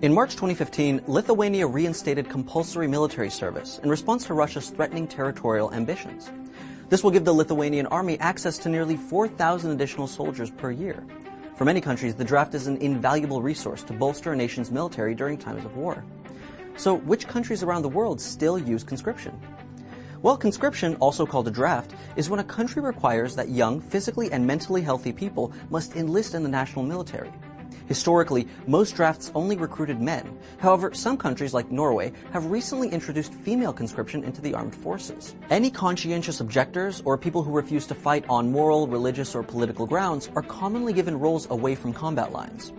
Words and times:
In 0.00 0.14
March 0.14 0.34
2015, 0.34 1.02
Lithuania 1.08 1.66
reinstated 1.66 2.30
compulsory 2.30 2.86
military 2.86 3.30
service 3.30 3.80
in 3.82 3.90
response 3.90 4.24
to 4.26 4.34
Russia's 4.34 4.70
threatening 4.70 5.08
territorial 5.08 5.74
ambitions. 5.74 6.30
This 6.88 7.02
will 7.02 7.10
give 7.10 7.24
the 7.24 7.32
Lithuanian 7.32 7.86
army 7.86 8.16
access 8.20 8.58
to 8.58 8.68
nearly 8.68 8.96
4,000 8.96 9.72
additional 9.72 10.06
soldiers 10.06 10.52
per 10.52 10.70
year. 10.70 11.04
For 11.56 11.64
many 11.64 11.80
countries, 11.80 12.14
the 12.14 12.24
draft 12.24 12.54
is 12.54 12.68
an 12.68 12.76
invaluable 12.76 13.42
resource 13.42 13.82
to 13.84 13.92
bolster 13.92 14.32
a 14.32 14.36
nation's 14.36 14.70
military 14.70 15.16
during 15.16 15.36
times 15.36 15.64
of 15.64 15.76
war. 15.76 16.04
So, 16.76 16.94
which 16.98 17.26
countries 17.26 17.64
around 17.64 17.82
the 17.82 17.88
world 17.88 18.20
still 18.20 18.56
use 18.56 18.84
conscription? 18.84 19.36
Well, 20.22 20.36
conscription, 20.36 20.94
also 21.00 21.26
called 21.26 21.48
a 21.48 21.50
draft, 21.50 21.94
is 22.14 22.30
when 22.30 22.38
a 22.38 22.44
country 22.44 22.80
requires 22.80 23.34
that 23.34 23.48
young, 23.48 23.80
physically 23.80 24.30
and 24.30 24.46
mentally 24.46 24.82
healthy 24.82 25.12
people 25.12 25.52
must 25.70 25.96
enlist 25.96 26.34
in 26.34 26.44
the 26.44 26.48
national 26.48 26.84
military. 26.84 27.32
Historically, 27.88 28.46
most 28.66 28.94
drafts 28.94 29.32
only 29.34 29.56
recruited 29.56 30.00
men. 30.00 30.38
However, 30.58 30.92
some 30.92 31.16
countries 31.16 31.54
like 31.54 31.70
Norway 31.70 32.12
have 32.32 32.50
recently 32.50 32.90
introduced 32.90 33.32
female 33.32 33.72
conscription 33.72 34.22
into 34.24 34.42
the 34.42 34.54
armed 34.54 34.74
forces. 34.74 35.34
Any 35.48 35.70
conscientious 35.70 36.40
objectors 36.40 37.02
or 37.06 37.16
people 37.16 37.42
who 37.42 37.50
refuse 37.50 37.86
to 37.86 37.94
fight 37.94 38.26
on 38.28 38.52
moral, 38.52 38.86
religious, 38.86 39.34
or 39.34 39.42
political 39.42 39.86
grounds 39.86 40.28
are 40.36 40.42
commonly 40.42 40.92
given 40.92 41.18
roles 41.18 41.50
away 41.50 41.74
from 41.74 41.94
combat 41.94 42.30
lines. 42.30 42.72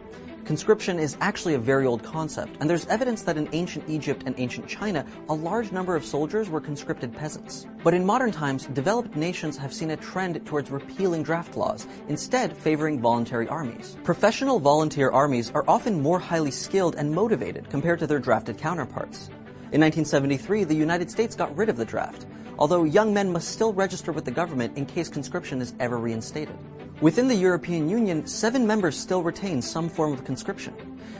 Conscription 0.49 0.97
is 0.97 1.15
actually 1.21 1.53
a 1.53 1.59
very 1.59 1.85
old 1.85 2.01
concept, 2.01 2.57
and 2.59 2.67
there's 2.67 2.87
evidence 2.87 3.21
that 3.21 3.37
in 3.37 3.47
ancient 3.51 3.87
Egypt 3.87 4.23
and 4.25 4.33
ancient 4.39 4.67
China, 4.67 5.05
a 5.29 5.33
large 5.33 5.71
number 5.71 5.95
of 5.95 6.03
soldiers 6.03 6.49
were 6.49 6.59
conscripted 6.59 7.15
peasants. 7.15 7.67
But 7.83 7.93
in 7.93 8.03
modern 8.03 8.31
times, 8.31 8.65
developed 8.65 9.15
nations 9.15 9.57
have 9.57 9.71
seen 9.71 9.91
a 9.91 9.97
trend 9.97 10.43
towards 10.47 10.71
repealing 10.71 11.21
draft 11.21 11.55
laws, 11.55 11.85
instead 12.07 12.57
favoring 12.57 12.99
voluntary 12.99 13.47
armies. 13.47 13.95
Professional 14.03 14.59
volunteer 14.59 15.11
armies 15.11 15.51
are 15.51 15.65
often 15.67 16.01
more 16.01 16.17
highly 16.17 16.49
skilled 16.49 16.95
and 16.95 17.13
motivated 17.13 17.69
compared 17.69 17.99
to 17.99 18.07
their 18.07 18.17
drafted 18.17 18.57
counterparts. 18.57 19.27
In 19.71 19.81
1973, 19.81 20.63
the 20.63 20.73
United 20.73 21.11
States 21.11 21.35
got 21.35 21.55
rid 21.55 21.69
of 21.69 21.77
the 21.77 21.85
draft, 21.85 22.25
although 22.57 22.85
young 22.85 23.13
men 23.13 23.31
must 23.31 23.49
still 23.49 23.71
register 23.71 24.11
with 24.11 24.25
the 24.25 24.31
government 24.31 24.75
in 24.79 24.87
case 24.87 25.09
conscription 25.09 25.61
is 25.61 25.75
ever 25.79 25.99
reinstated. 25.99 26.57
Within 27.01 27.29
the 27.29 27.35
European 27.35 27.87
Union, 27.87 28.27
seven 28.27 28.67
members 28.67 28.99
still 28.99 29.23
retain 29.23 29.61
some 29.61 29.87
form 29.87 30.11
of 30.11 30.25
conscription. 30.25 30.73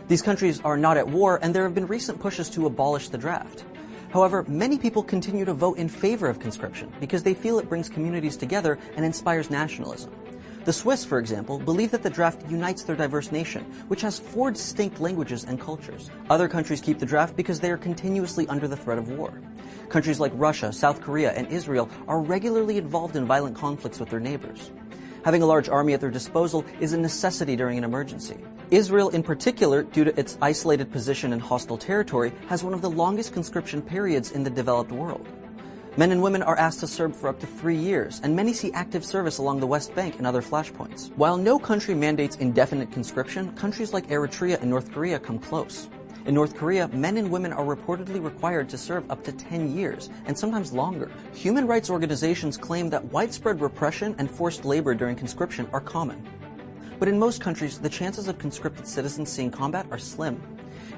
These 0.09 0.21
countries 0.21 0.59
are 0.65 0.75
not 0.75 0.97
at 0.97 1.07
war, 1.07 1.39
and 1.41 1.55
there 1.55 1.63
have 1.63 1.73
been 1.73 1.87
recent 1.87 2.19
pushes 2.19 2.49
to 2.49 2.65
abolish 2.65 3.07
the 3.07 3.17
draft. 3.17 3.63
However, 4.11 4.43
many 4.49 4.77
people 4.77 5.01
continue 5.01 5.45
to 5.45 5.53
vote 5.53 5.77
in 5.77 5.87
favor 5.87 6.27
of 6.27 6.37
conscription 6.37 6.91
because 6.99 7.23
they 7.23 7.33
feel 7.33 7.59
it 7.59 7.69
brings 7.69 7.87
communities 7.87 8.35
together 8.35 8.77
and 8.97 9.05
inspires 9.05 9.49
nationalism. 9.49 10.11
The 10.65 10.73
Swiss, 10.73 11.05
for 11.05 11.17
example, 11.17 11.59
believe 11.59 11.91
that 11.91 12.03
the 12.03 12.09
draft 12.09 12.43
unites 12.49 12.83
their 12.83 12.97
diverse 12.97 13.31
nation, 13.31 13.63
which 13.87 14.01
has 14.01 14.19
four 14.19 14.51
distinct 14.51 14.99
languages 14.99 15.45
and 15.45 15.61
cultures. 15.61 16.11
Other 16.29 16.49
countries 16.49 16.81
keep 16.81 16.99
the 16.99 17.05
draft 17.05 17.37
because 17.37 17.61
they 17.61 17.71
are 17.71 17.77
continuously 17.77 18.45
under 18.49 18.67
the 18.67 18.75
threat 18.75 18.97
of 18.97 19.07
war. 19.07 19.39
Countries 19.87 20.19
like 20.19 20.33
Russia, 20.35 20.73
South 20.73 20.99
Korea, 20.99 21.31
and 21.31 21.47
Israel 21.47 21.89
are 22.09 22.19
regularly 22.19 22.77
involved 22.77 23.15
in 23.15 23.25
violent 23.25 23.55
conflicts 23.55 23.97
with 24.01 24.09
their 24.09 24.19
neighbors. 24.19 24.71
Having 25.25 25.41
a 25.41 25.45
large 25.45 25.67
army 25.67 25.93
at 25.93 25.99
their 25.99 26.09
disposal 26.09 26.63
is 26.79 26.93
a 26.93 26.97
necessity 26.97 27.55
during 27.55 27.77
an 27.77 27.83
emergency. 27.83 28.37
Israel, 28.71 29.09
in 29.09 29.21
particular, 29.21 29.83
due 29.83 30.05
to 30.05 30.17
its 30.17 30.37
isolated 30.41 30.91
position 30.91 31.33
in 31.33 31.39
hostile 31.39 31.77
territory, 31.77 32.31
has 32.47 32.63
one 32.63 32.73
of 32.73 32.81
the 32.81 32.89
longest 32.89 33.33
conscription 33.33 33.81
periods 33.81 34.31
in 34.31 34.43
the 34.43 34.49
developed 34.49 34.91
world. 34.91 35.27
Men 35.97 36.11
and 36.11 36.21
women 36.21 36.41
are 36.43 36.57
asked 36.57 36.79
to 36.79 36.87
serve 36.87 37.15
for 37.15 37.27
up 37.27 37.39
to 37.41 37.47
three 37.47 37.75
years, 37.75 38.21
and 38.23 38.33
many 38.33 38.53
see 38.53 38.71
active 38.71 39.03
service 39.03 39.39
along 39.39 39.59
the 39.59 39.67
West 39.67 39.93
Bank 39.93 40.17
and 40.17 40.25
other 40.25 40.41
flashpoints. 40.41 41.11
While 41.17 41.35
no 41.35 41.59
country 41.59 41.95
mandates 41.95 42.37
indefinite 42.37 42.91
conscription, 42.91 43.51
countries 43.55 43.91
like 43.91 44.07
Eritrea 44.07 44.61
and 44.61 44.69
North 44.69 44.91
Korea 44.93 45.19
come 45.19 45.39
close. 45.39 45.89
In 46.25 46.35
North 46.35 46.55
Korea, 46.55 46.87
men 46.89 47.17
and 47.17 47.31
women 47.31 47.53
are 47.53 47.63
reportedly 47.63 48.23
required 48.23 48.69
to 48.69 48.77
serve 48.77 49.09
up 49.09 49.23
to 49.23 49.31
10 49.31 49.75
years, 49.75 50.09
and 50.25 50.37
sometimes 50.37 50.73
longer. 50.73 51.09
Human 51.33 51.65
rights 51.65 51.89
organizations 51.89 52.57
claim 52.57 52.89
that 52.89 53.05
widespread 53.05 53.61
repression 53.61 54.15
and 54.17 54.29
forced 54.29 54.65
labor 54.65 54.93
during 54.93 55.15
conscription 55.15 55.67
are 55.73 55.81
common. 55.81 56.23
But 56.99 57.07
in 57.07 57.17
most 57.17 57.41
countries, 57.41 57.79
the 57.79 57.89
chances 57.89 58.27
of 58.27 58.37
conscripted 58.37 58.85
citizens 58.85 59.29
seeing 59.29 59.49
combat 59.49 59.87
are 59.89 59.97
slim. 59.97 60.41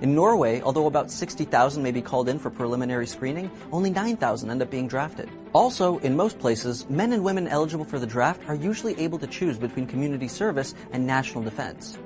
In 0.02 0.16
Norway, 0.16 0.62
although 0.62 0.88
about 0.88 1.12
60,000 1.12 1.84
may 1.84 1.92
be 1.92 2.02
called 2.02 2.28
in 2.28 2.40
for 2.40 2.50
preliminary 2.50 3.06
screening, 3.06 3.52
only 3.72 3.92
9,000 3.92 4.50
end 4.50 4.62
up 4.64 4.72
being 4.72 4.88
drafted. 4.88 5.30
Also, 5.54 6.00
in 6.00 6.16
most 6.16 6.40
places, 6.40 6.90
men 6.90 7.14
and 7.14 7.24
women 7.24 7.48
eligible 7.48 7.86
for 7.86 8.00
the 8.00 8.08
draft 8.08 8.42
are 8.50 8.56
usually 8.56 9.00
able 9.00 9.20
to 9.20 9.28
choose 9.28 9.60
between 9.60 9.86
community 9.86 10.28
service 10.28 10.74
and 10.92 11.06
national 11.06 11.44
defense. 11.44 12.00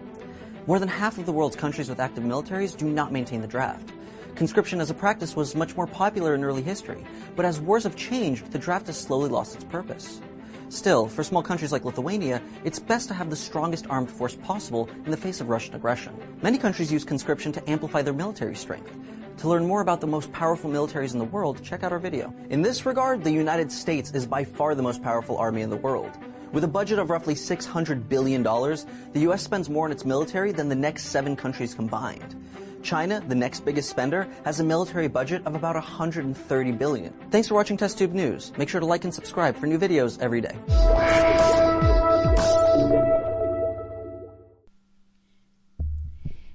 More 0.68 0.80
than 0.80 0.90
half 0.90 1.20
of 1.20 1.28
the 1.28 1.32
world's 1.32 1.56
countries 1.56 1.90
with 1.90 2.00
active 2.00 2.24
militaries 2.24 2.76
do 2.76 2.88
not 2.88 3.12
maintain 3.12 3.40
the 3.40 3.48
draft. 3.48 3.94
Conscription 4.34 4.82
as 4.82 4.90
a 4.90 4.96
practice 4.96 5.36
was 5.36 5.54
much 5.54 5.78
more 5.78 5.86
popular 5.86 6.34
in 6.34 6.44
early 6.44 6.64
history, 6.64 7.06
but 7.36 7.46
as 7.46 7.60
wars 7.60 7.84
have 7.84 7.96
changed, 7.96 8.52
the 8.52 8.58
draft 8.58 8.88
has 8.88 9.00
slowly 9.00 9.30
lost 9.30 9.54
its 9.54 9.64
purpose. 9.66 10.22
Still, 10.70 11.08
for 11.08 11.24
small 11.24 11.44
countries 11.44 11.72
like 11.72 11.86
Lithuania, 11.86 12.42
it's 12.64 12.80
best 12.80 13.08
to 13.10 13.14
have 13.14 13.30
the 13.30 13.36
strongest 13.36 13.86
armed 13.92 14.10
force 14.10 14.36
possible 14.38 14.90
in 15.06 15.12
the 15.12 15.18
face 15.18 15.40
of 15.40 15.50
Russian 15.50 15.76
aggression. 15.76 16.18
Many 16.42 16.58
countries 16.58 16.92
use 16.92 17.04
conscription 17.04 17.52
to 17.52 17.70
amplify 17.70 18.02
their 18.02 18.14
military 18.14 18.56
strength. 18.56 18.92
To 19.38 19.48
learn 19.48 19.68
more 19.68 19.82
about 19.82 20.02
the 20.02 20.08
most 20.08 20.32
powerful 20.32 20.72
militaries 20.72 21.14
in 21.14 21.20
the 21.20 21.26
world, 21.26 21.62
check 21.64 21.84
out 21.84 21.92
our 21.92 22.00
video. 22.00 22.34
In 22.50 22.64
this 22.64 22.88
regard, 22.88 23.24
the 23.24 23.32
United 23.32 23.72
States 23.72 24.12
is 24.16 24.26
by 24.26 24.44
far 24.44 24.74
the 24.74 24.82
most 24.82 25.04
powerful 25.04 25.38
army 25.38 25.62
in 25.62 25.70
the 25.70 25.78
world. 25.78 26.18
With 26.56 26.64
a 26.64 26.70
budget 26.70 27.00
of 27.00 27.10
roughly 27.10 27.36
$600 27.36 28.08
billion, 28.08 28.42
the 28.42 29.20
U.S. 29.28 29.44
spends 29.44 29.70
more 29.70 29.88
on 29.88 29.92
its 29.92 30.06
military 30.06 30.54
than 30.54 30.70
the 30.70 30.76
next 30.76 31.08
seven 31.08 31.36
countries 31.36 31.76
combined. 31.76 32.34
China, 32.82 33.22
the 33.28 33.36
next 33.36 33.66
biggest 33.66 33.90
spender, 33.90 34.26
has 34.46 34.62
a 34.62 34.64
military 34.64 35.10
budget 35.10 35.46
of 35.46 35.56
about 35.56 35.76
130 35.76 36.72
billion. 36.72 37.12
Thanks 37.30 37.50
for 37.50 37.56
watching 37.56 37.76
TestTube 37.76 38.14
News. 38.14 38.54
Make 38.58 38.70
sure 38.70 38.80
to 38.80 38.86
like 38.86 39.04
and 39.04 39.14
subscribe 39.14 39.58
for 39.58 39.68
new 39.68 39.78
videos 39.78 40.18
every 40.22 40.40
day. 40.40 40.56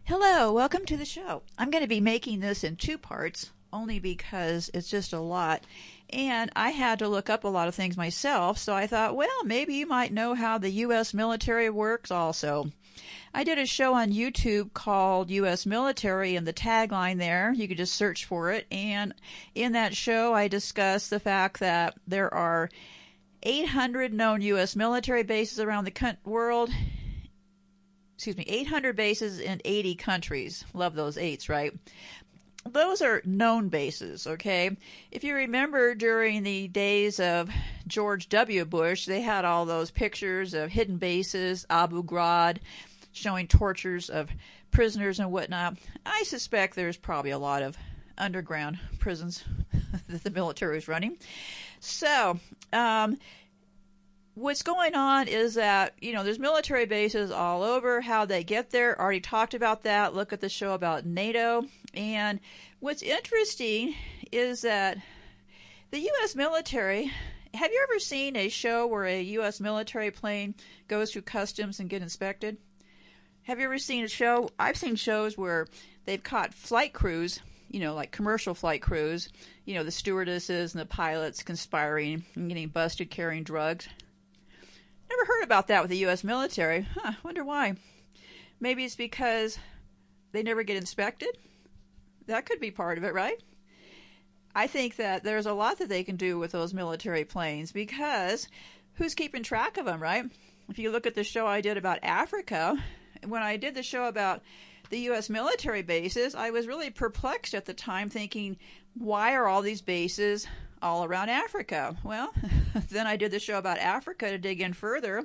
Hello, 0.05 0.55
welcome 0.55 0.87
to 0.87 0.97
the 0.97 1.05
show. 1.05 1.43
I'm 1.59 1.71
going 1.71 1.85
to 1.85 1.89
be 1.89 2.01
making 2.01 2.41
this 2.41 2.65
in 2.65 2.77
two 2.77 2.97
parts 2.97 3.51
only 3.73 3.99
because 3.99 4.71
it's 4.75 4.91
just 4.91 5.13
a 5.13 5.21
lot. 5.21 5.65
And 6.11 6.51
I 6.57 6.71
had 6.71 6.99
to 7.01 7.09
look 7.09 7.31
up 7.31 7.45
a 7.45 7.49
lot 7.49 7.69
of 7.69 7.75
things 7.75 7.97
myself, 7.97 8.59
so 8.59 8.75
I 8.75 8.87
thought, 8.87 9.17
well, 9.17 9.45
maybe 9.45 9.75
you 9.75 9.87
might 9.87 10.13
know 10.13 10.35
how 10.35 10.59
the 10.59 10.71
U.S. 10.71 11.15
military 11.15 11.71
works 11.71 12.11
also. 12.11 12.71
I 13.33 13.45
did 13.45 13.59
a 13.59 13.67
show 13.67 13.95
on 13.95 14.13
YouTube 14.13 14.73
called 14.73 15.31
U.S. 15.31 15.65
Military, 15.65 16.35
and 16.35 16.47
the 16.47 16.53
tagline 16.53 17.19
there, 17.19 17.53
you 17.55 17.69
could 17.69 17.77
just 17.77 17.95
search 17.95 18.25
for 18.25 18.51
it. 18.51 18.67
And 18.73 19.15
in 19.55 19.73
that 19.73 19.95
show, 19.95 20.35
I 20.35 20.49
discussed 20.49 21.11
the 21.11 21.21
fact 21.21 21.61
that 21.61 21.95
there 22.09 22.33
are 22.35 22.69
800 23.43 24.13
known 24.13 24.43
U.S. 24.43 24.75
military 24.75 25.23
bases 25.23 25.61
around 25.61 25.85
the 25.85 26.17
world. 26.25 26.71
Excuse 28.17 28.37
me, 28.37 28.45
800 28.49 28.97
bases 28.97 29.39
in 29.39 29.63
80 29.65 29.95
countries. 29.95 30.65
Love 30.75 30.95
those 30.95 31.17
eights, 31.17 31.49
right? 31.49 31.73
Those 32.67 33.01
are 33.01 33.23
known 33.25 33.69
bases, 33.69 34.27
okay? 34.27 34.77
If 35.11 35.25
you 35.25 35.35
remember 35.35 35.95
during 35.95 36.43
the 36.43 36.69
days 36.69 37.19
of 37.19 37.51
George 37.87 38.29
W. 38.29 38.65
Bush, 38.65 39.07
they 39.07 39.23
had 39.23 39.45
all 39.45 39.65
those 39.65 39.91
pictures 39.91 40.53
of 40.53 40.71
hidden 40.71 40.99
bases, 40.99 41.67
Abu 41.71 42.03
Ghraib, 42.05 42.59
showing 43.13 43.47
tortures 43.47 44.11
of 44.11 44.31
prisoners 44.71 45.21
and 45.21 45.33
whatnot. 45.33 45.77
I 46.05 46.23
suspect 46.25 46.77
there's 46.77 46.97
probably 46.97 47.31
a 47.31 47.39
lot 47.39 47.63
of 47.63 47.77
underground 48.19 48.79
prisons 48.99 49.43
that 50.09 50.23
the 50.23 50.31
military 50.31 50.77
is 50.79 50.87
running. 50.87 51.17
So, 51.81 52.39
um, 52.73 53.19
what's 54.35 54.63
going 54.63 54.95
on 54.95 55.29
is 55.29 55.55
that 55.55 55.95
you 56.01 56.13
know 56.13 56.23
there's 56.23 56.39
military 56.39 56.87
bases 56.87 57.31
all 57.31 57.63
over 57.63 58.01
how 58.01 58.25
they 58.25 58.45
get 58.45 58.71
there 58.71 58.99
already 59.01 59.21
talked 59.21 59.55
about 59.55 59.83
that 59.83 60.15
look 60.15 60.33
at 60.33 60.41
the 60.41 60.49
show 60.49 60.73
about 60.73 61.05
nato 61.05 61.65
and 61.95 62.41
what's 62.81 63.03
interesting 63.03 63.95
is 64.33 64.63
that 64.63 64.99
the 65.91 66.11
us 66.23 66.35
military 66.35 67.11
have 67.55 67.73
you 67.73 67.87
ever 67.91 67.99
seen 67.99 68.37
a 68.37 68.49
show 68.49 68.87
where 68.87 69.07
a 69.07 69.23
us 69.23 69.61
military 69.61 70.11
plane 70.11 70.55
goes 70.89 71.13
through 71.13 71.23
customs 71.23 71.81
and 71.81 71.91
get 71.91 72.03
inspected 72.03 72.57
have 73.43 73.59
you 73.59 73.65
ever 73.65 73.79
seen 73.79 74.05
a 74.05 74.09
show 74.09 74.49
i've 74.59 74.77
seen 74.77 74.95
shows 74.95 75.37
where 75.37 75.67
they've 76.05 76.23
caught 76.23 76.55
flight 76.55 76.93
crews 76.93 77.41
you 77.71 77.79
know, 77.79 77.95
like 77.95 78.11
commercial 78.11 78.53
flight 78.53 78.83
crews, 78.83 79.29
you 79.65 79.75
know, 79.75 79.85
the 79.85 79.93
stewardesses 79.93 80.75
and 80.75 80.81
the 80.81 80.87
pilots 80.87 81.43
conspiring 81.43 82.25
and 82.35 82.49
getting 82.49 82.69
busted 82.69 83.11
carrying 83.11 83.45
drugs. 83.45 83.89
Never 85.09 85.25
heard 85.25 85.45
about 85.45 85.69
that 85.69 85.83
with 85.83 85.91
the 85.91 85.99
U.S. 85.99 86.25
military. 86.25 86.87
Huh, 86.97 87.13
wonder 87.23 87.45
why. 87.45 87.75
Maybe 88.59 88.85
it's 88.85 88.97
because 88.97 89.59
they 90.33 90.43
never 90.43 90.63
get 90.65 90.77
inspected? 90.77 91.39
That 92.27 92.47
could 92.47 92.61
be 92.61 92.71
part 92.71 92.99
of 92.99 93.05
it, 93.05 93.15
right? 93.15 93.41
I 94.55 94.67
think 94.67 94.97
that 94.97 95.23
there's 95.23 95.47
a 95.47 95.53
lot 95.53 95.79
that 95.79 95.89
they 95.89 96.03
can 96.03 96.17
do 96.17 96.39
with 96.39 96.53
those 96.53 96.75
military 96.75 97.25
planes 97.25 97.73
because 97.73 98.49
who's 98.95 99.15
keeping 99.15 99.43
track 99.43 99.77
of 99.77 99.87
them, 99.87 100.03
right? 100.03 100.25
If 100.69 100.79
you 100.79 100.91
look 100.91 101.07
at 101.07 101.15
the 101.15 101.25
show 101.25 101.47
I 101.47 101.61
did 101.61 101.77
about 101.77 102.01
Africa, 102.03 102.77
when 103.27 103.43
I 103.43 103.57
did 103.57 103.75
the 103.75 103.83
show 103.83 104.05
about 104.05 104.43
the 104.91 104.99
U.S. 105.01 105.31
military 105.31 105.83
bases, 105.83 106.35
I 106.35 106.51
was 106.51 106.67
really 106.67 106.91
perplexed 106.91 107.55
at 107.55 107.65
the 107.65 107.75
time, 107.75 108.11
thinking, 108.11 108.57
why 108.95 109.35
are 109.35 109.47
all 109.47 109.63
these 109.63 109.83
bases 109.83 110.47
all 110.83 111.05
around 111.05 111.29
Africa? 111.29 111.97
Well, 112.03 112.33
then 112.91 113.07
I 113.07 113.17
did 113.17 113.31
the 113.31 113.39
show 113.39 113.59
about 113.59 113.79
Africa 113.79 114.31
to 114.31 114.39
dig 114.39 114.61
in 114.61 114.73
further. 114.73 115.25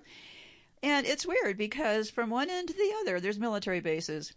And 0.83 1.07
it's 1.07 1.25
weird 1.25 1.57
because 1.57 2.11
from 2.11 2.29
one 2.29 2.49
end 2.49 2.67
to 2.67 2.73
the 2.73 2.93
other, 3.01 3.19
there's 3.19 3.39
military 3.39 3.79
bases. 3.79 4.33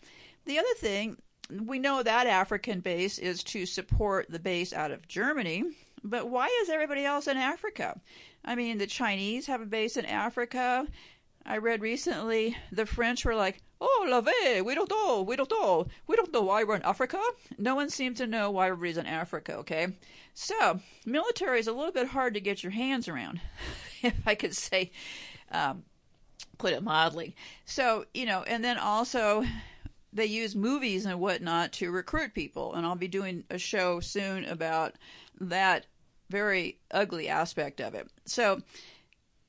The 0.47 0.59
other 0.59 0.75
thing, 0.79 1.19
we 1.51 1.79
know 1.79 2.03
that 2.03 2.27
African 2.27 2.81
base 2.81 3.19
is 3.19 3.43
to 3.45 3.65
support 3.67 4.27
the 4.29 4.39
base 4.39 4.73
out 4.73 4.91
of 4.91 5.09
Germany, 5.09 5.65
but 6.05 6.29
why 6.29 6.47
is 6.63 6.69
everybody 6.69 7.05
else 7.05 7.27
in 7.27 7.37
Africa? 7.37 7.99
I 8.45 8.55
mean, 8.55 8.79
the 8.79 8.87
Chinese 8.87 9.47
have 9.47 9.61
a 9.61 9.67
base 9.67 9.97
in 9.97 10.05
Africa. 10.05 10.87
I 11.47 11.59
read 11.59 11.81
recently 11.81 12.57
the 12.71 12.85
French 12.85 13.25
were 13.25 13.35
like, 13.35 13.63
"Oh, 13.81 14.07
la 14.09 14.21
vie, 14.21 14.61
we 14.61 14.75
don't 14.75 14.91
know, 14.91 15.23
we 15.23 15.37
don't 15.37 15.51
know, 15.51 15.87
we 16.07 16.17
don't 16.17 16.33
know 16.33 16.43
why 16.43 16.65
we're 16.65 16.77
in 16.77 16.83
Africa." 16.83 17.21
No 17.57 17.75
one 17.75 17.89
seems 17.89 18.19
to 18.19 18.27
know 18.27 18.51
why 18.51 18.67
everybody's 18.67 18.99
in 18.99 19.07
Africa. 19.07 19.55
Okay, 19.57 19.89
so 20.35 20.81
military 21.07 21.59
is 21.61 21.67
a 21.67 21.73
little 21.73 21.93
bit 21.93 22.09
hard 22.09 22.35
to 22.35 22.41
get 22.41 22.63
your 22.63 22.73
hands 22.73 23.09
around, 23.09 23.41
if 24.03 24.15
I 24.27 24.35
could 24.35 24.55
say, 24.55 24.93
um, 25.51 25.85
put 26.59 26.75
it 26.75 26.83
mildly. 26.83 27.35
So 27.65 28.05
you 28.13 28.27
know, 28.27 28.43
and 28.43 28.63
then 28.63 28.77
also 28.77 29.45
they 30.13 30.27
use 30.27 30.57
movies 30.57 31.07
and 31.07 31.21
whatnot 31.21 31.73
to 31.75 31.91
recruit 31.91 32.35
people, 32.35 32.75
and 32.75 32.87
I'll 32.87 32.97
be 32.97 33.09
doing 33.09 33.45
a 33.51 33.59
show 33.59 34.01
soon 34.01 34.45
about 34.45 34.95
that 35.41 35.87
very 36.31 36.79
ugly 36.91 37.29
aspect 37.29 37.81
of 37.81 37.95
it. 37.95 38.09
So, 38.25 38.61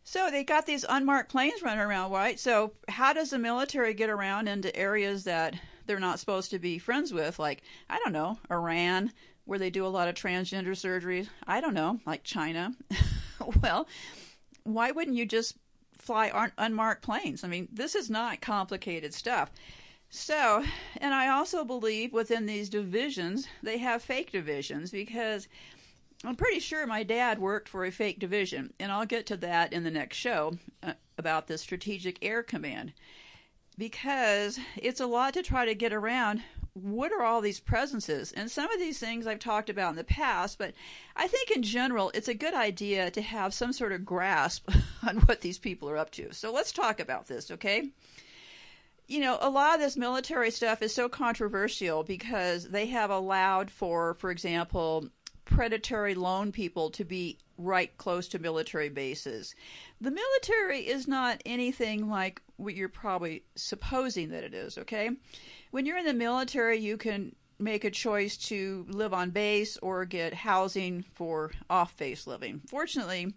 so 0.03 0.29
they 0.31 0.43
got 0.43 0.65
these 0.65 0.85
unmarked 0.87 1.31
planes 1.31 1.61
running 1.61 1.79
around, 1.79 2.11
right? 2.11 2.39
So 2.39 2.73
how 2.87 3.13
does 3.13 3.29
the 3.29 3.39
military 3.39 3.93
get 3.93 4.09
around 4.09 4.47
into 4.47 4.75
areas 4.75 5.25
that 5.25 5.55
they're 5.85 5.99
not 5.99 6.19
supposed 6.19 6.51
to 6.51 6.59
be 6.59 6.79
friends 6.79 7.13
with, 7.13 7.39
like 7.39 7.63
I 7.89 7.99
don't 7.99 8.13
know, 8.13 8.37
Iran, 8.51 9.11
where 9.45 9.59
they 9.59 9.69
do 9.69 9.85
a 9.85 9.87
lot 9.87 10.07
of 10.07 10.15
transgender 10.15 10.69
surgeries? 10.69 11.27
I 11.47 11.61
don't 11.61 11.73
know, 11.73 11.99
like 12.05 12.23
China. 12.23 12.73
well, 13.61 13.87
why 14.63 14.91
wouldn't 14.91 15.17
you 15.17 15.25
just 15.25 15.55
fly 15.97 16.49
unmarked 16.57 17.03
planes? 17.03 17.43
I 17.43 17.47
mean, 17.47 17.67
this 17.71 17.95
is 17.95 18.09
not 18.09 18.41
complicated 18.41 19.13
stuff. 19.13 19.51
So, 20.09 20.63
and 20.97 21.13
I 21.13 21.27
also 21.27 21.63
believe 21.63 22.13
within 22.13 22.45
these 22.45 22.69
divisions, 22.69 23.47
they 23.61 23.77
have 23.77 24.01
fake 24.01 24.31
divisions 24.31 24.89
because 24.89 25.47
I'm 26.23 26.35
pretty 26.35 26.59
sure 26.59 26.85
my 26.87 27.03
dad 27.03 27.39
worked 27.39 27.69
for 27.69 27.85
a 27.85 27.91
fake 27.91 28.19
division, 28.19 28.73
and 28.79 28.91
I'll 28.91 29.05
get 29.05 29.25
to 29.27 29.37
that 29.37 29.71
in 29.71 29.83
the 29.83 29.91
next 29.91 30.17
show 30.17 30.57
uh, 30.81 30.93
about 31.17 31.47
the 31.47 31.57
Strategic 31.57 32.17
Air 32.23 32.43
Command 32.43 32.93
because 33.77 34.59
it's 34.75 34.99
a 34.99 35.05
lot 35.05 35.33
to 35.35 35.43
try 35.43 35.65
to 35.65 35.75
get 35.75 35.93
around 35.93 36.43
what 36.73 37.11
are 37.11 37.23
all 37.23 37.41
these 37.41 37.59
presences? 37.59 38.31
And 38.31 38.49
some 38.49 38.71
of 38.71 38.79
these 38.79 38.99
things 38.99 39.27
I've 39.27 39.39
talked 39.39 39.69
about 39.69 39.91
in 39.91 39.95
the 39.95 40.03
past, 40.03 40.57
but 40.57 40.73
I 41.15 41.27
think 41.27 41.51
in 41.51 41.63
general 41.63 42.11
it's 42.13 42.27
a 42.27 42.33
good 42.33 42.53
idea 42.53 43.11
to 43.11 43.21
have 43.21 43.53
some 43.53 43.73
sort 43.73 43.91
of 43.91 44.05
grasp 44.05 44.69
on 45.07 45.17
what 45.21 45.41
these 45.41 45.57
people 45.57 45.89
are 45.89 45.97
up 45.97 46.11
to. 46.11 46.33
So 46.33 46.51
let's 46.51 46.71
talk 46.71 46.99
about 46.99 47.27
this, 47.27 47.51
okay? 47.51 47.89
You 49.09 49.19
know, 49.19 49.37
a 49.41 49.49
lot 49.49 49.73
of 49.73 49.81
this 49.81 49.97
military 49.97 50.51
stuff 50.51 50.81
is 50.81 50.93
so 50.93 51.09
controversial 51.09 52.03
because 52.03 52.69
they 52.69 52.85
have 52.85 53.09
allowed 53.09 53.71
for, 53.71 54.13
for 54.13 54.29
example, 54.29 55.09
predatory 55.45 56.13
loan 56.13 56.51
people 56.51 56.91
to 56.91 57.03
be 57.03 57.39
right 57.57 57.97
close 57.97 58.27
to 58.29 58.39
military 58.39 58.89
bases. 58.89 59.55
The 59.99 60.11
military 60.11 60.81
is 60.87 61.07
not 61.07 61.41
anything 61.43 62.07
like 62.07 62.41
what 62.57 62.75
you're 62.75 62.87
probably 62.87 63.43
supposing 63.55 64.29
that 64.29 64.43
it 64.43 64.53
is, 64.53 64.77
okay? 64.77 65.09
When 65.71 65.87
you're 65.87 65.97
in 65.97 66.05
the 66.05 66.13
military, 66.13 66.77
you 66.77 66.95
can 66.95 67.35
make 67.57 67.83
a 67.83 67.91
choice 67.91 68.37
to 68.37 68.85
live 68.89 69.13
on 69.13 69.31
base 69.31 69.75
or 69.77 70.05
get 70.05 70.33
housing 70.35 71.03
for 71.15 71.51
off 71.67 71.97
base 71.97 72.27
living. 72.27 72.61
Fortunately, 72.69 73.33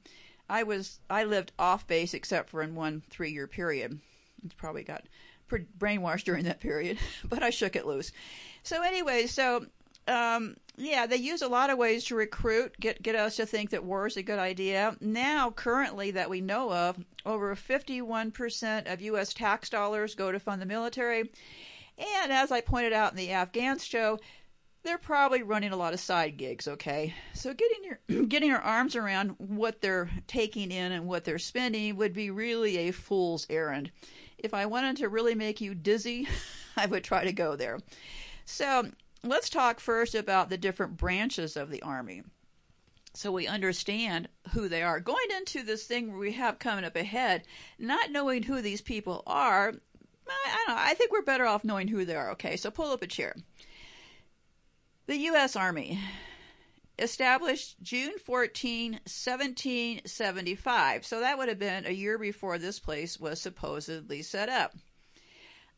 I 0.51 0.65
was 0.65 1.01
I 1.09 1.25
lived 1.25 1.53
off 1.59 1.87
base 1.87 2.13
except 2.13 2.51
for 2.51 2.63
in 2.63 2.75
one 2.75 3.03
3-year 3.11 3.47
period. 3.47 3.99
It's 4.45 4.55
probably 4.55 4.85
got 4.85 5.05
brainwashed 5.59 6.25
during 6.25 6.45
that 6.45 6.61
period, 6.61 6.99
but 7.29 7.43
I 7.43 7.51
shook 7.51 7.77
it 7.77 7.87
loose. 7.87 8.13
So 8.63 8.83
anyway, 8.83 9.27
so 9.27 9.67
um, 10.09 10.57
yeah, 10.77 11.07
they 11.07 11.17
use 11.17 11.43
a 11.43 11.49
lot 11.49 11.71
of 11.71 11.79
ways 11.79 12.05
to 12.05 12.15
recruit, 12.15 12.75
get 12.81 13.03
get 13.03 13.15
us 13.15 13.37
to 13.37 13.47
think 13.47 13.71
that 13.71 13.85
war 13.85 14.07
is 14.07 14.17
a 14.17 14.23
good 14.23 14.39
idea. 14.39 14.97
Now, 15.01 15.51
currently, 15.51 16.11
that 16.13 16.31
we 16.31 16.41
know 16.41 16.73
of, 16.73 16.99
over 17.27 17.55
51% 17.55 18.93
of 18.93 19.01
U.S. 19.03 19.35
tax 19.35 19.69
dollars 19.69 20.15
go 20.15 20.33
to 20.33 20.41
fund 20.41 20.61
the 20.61 20.67
military, 20.67 21.31
and 21.99 22.33
as 22.33 22.51
I 22.51 22.61
pointed 22.63 22.93
out 22.93 23.13
in 23.13 23.17
the 23.17 23.31
Afghans 23.31 23.85
show, 23.85 24.19
they're 24.83 24.99
probably 24.99 25.43
running 25.43 25.73
a 25.73 25.77
lot 25.77 25.93
of 25.93 26.01
side 26.01 26.37
gigs. 26.37 26.67
Okay, 26.67 27.15
so 27.35 27.55
getting 27.55 27.85
your 27.85 28.25
getting 28.27 28.49
your 28.49 28.61
arms 28.61 28.97
around 28.97 29.35
what 29.39 29.81
they're 29.81 30.11
taking 30.27 30.73
in 30.73 30.93
and 30.93 31.07
what 31.07 31.25
they're 31.25 31.39
spending 31.39 31.97
would 31.97 32.13
be 32.13 32.31
really 32.31 32.89
a 32.89 32.91
fool's 32.93 33.47
errand 33.51 33.91
if 34.43 34.55
I 34.55 34.67
wanted 34.67 34.99
to 34.99 35.09
really 35.09 35.35
make 35.35 35.61
you 35.61 35.75
dizzy, 35.75 36.29
I 36.77 36.87
would 36.87 37.05
try 37.05 37.25
to 37.25 37.33
go 37.33 37.57
there. 37.57 37.79
So 38.45 38.89
let's 39.23 39.51
talk 39.51 39.81
first 39.81 40.15
about 40.15 40.51
the 40.51 40.59
different 40.59 40.97
branches 40.97 41.57
of 41.57 41.71
the 41.71 41.83
Army 41.83 42.23
so 43.15 43.31
we 43.31 43.47
understand 43.47 44.29
who 44.53 44.69
they 44.69 44.83
are. 44.83 45.01
Going 45.01 45.31
into 45.37 45.63
this 45.63 45.85
thing 45.85 46.17
we 46.17 46.33
have 46.33 46.59
coming 46.59 46.85
up 46.85 46.97
ahead, 46.97 47.45
not 47.79 48.11
knowing 48.11 48.43
who 48.43 48.63
these 48.63 48.81
people 48.81 49.23
are, 49.27 49.69
I, 50.29 50.65
don't 50.67 50.77
know. 50.77 50.83
I 50.83 50.95
think 50.95 51.13
we're 51.13 51.23
better 51.23 51.47
off 51.47 51.65
knowing 51.65 51.89
who 51.89 52.05
they 52.05 52.17
are. 52.17 52.31
Okay, 52.31 52.57
so 52.57 52.71
pull 52.71 52.91
up 52.91 53.03
a 53.03 53.07
chair. 53.07 53.35
The 55.07 55.17
U.S. 55.17 55.57
Army 55.57 55.99
established 57.03 57.77
June 57.83 58.17
14, 58.25 58.93
1775. 58.93 61.05
So 61.05 61.21
that 61.21 61.37
would 61.37 61.49
have 61.49 61.59
been 61.59 61.85
a 61.85 61.91
year 61.91 62.17
before 62.17 62.59
this 62.59 62.79
place 62.79 63.21
was 63.21 63.41
supposedly 63.41 64.23
set 64.23 64.49
up. 64.49 64.75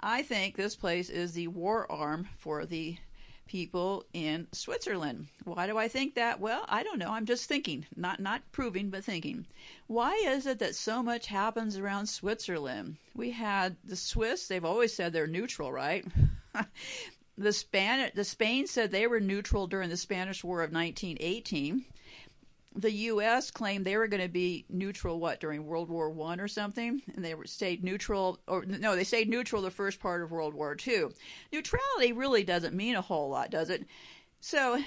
I 0.00 0.22
think 0.22 0.54
this 0.54 0.76
place 0.76 1.08
is 1.08 1.32
the 1.32 1.48
war 1.48 1.90
arm 1.90 2.28
for 2.36 2.66
the 2.66 2.98
people 3.46 4.04
in 4.12 4.46
Switzerland. 4.52 5.28
Why 5.44 5.66
do 5.66 5.78
I 5.78 5.88
think 5.88 6.14
that? 6.14 6.40
Well, 6.40 6.64
I 6.68 6.82
don't 6.82 6.98
know. 6.98 7.10
I'm 7.10 7.26
just 7.26 7.46
thinking, 7.46 7.86
not 7.96 8.20
not 8.20 8.42
proving, 8.52 8.90
but 8.90 9.04
thinking. 9.04 9.46
Why 9.86 10.14
is 10.26 10.46
it 10.46 10.58
that 10.58 10.74
so 10.74 11.02
much 11.02 11.26
happens 11.26 11.76
around 11.76 12.06
Switzerland? 12.06 12.96
We 13.14 13.30
had 13.30 13.76
the 13.84 13.96
Swiss, 13.96 14.46
they've 14.46 14.64
always 14.64 14.94
said 14.94 15.12
they're 15.12 15.26
neutral, 15.26 15.72
right? 15.72 16.04
the 17.36 17.52
Span 17.52 18.10
the 18.14 18.24
Spain 18.24 18.66
said 18.66 18.90
they 18.90 19.06
were 19.06 19.20
neutral 19.20 19.66
during 19.66 19.90
the 19.90 19.96
Spanish 19.96 20.44
War 20.44 20.62
of 20.62 20.72
1918. 20.72 21.84
The 22.76 22.90
U.S. 22.90 23.52
claimed 23.52 23.84
they 23.84 23.96
were 23.96 24.08
going 24.08 24.22
to 24.22 24.28
be 24.28 24.64
neutral 24.68 25.20
what 25.20 25.38
during 25.38 25.64
World 25.64 25.88
War 25.88 26.10
One 26.10 26.40
or 26.40 26.48
something, 26.48 27.02
and 27.14 27.24
they 27.24 27.34
were 27.34 27.46
stayed 27.46 27.84
neutral. 27.84 28.40
Or 28.48 28.64
no, 28.64 28.96
they 28.96 29.04
stayed 29.04 29.28
neutral 29.28 29.62
the 29.62 29.70
first 29.70 30.00
part 30.00 30.22
of 30.22 30.32
World 30.32 30.54
War 30.54 30.74
Two. 30.74 31.12
Neutrality 31.52 32.12
really 32.12 32.42
doesn't 32.42 32.74
mean 32.74 32.96
a 32.96 33.02
whole 33.02 33.28
lot, 33.28 33.50
does 33.50 33.70
it? 33.70 33.84
So 34.40 34.82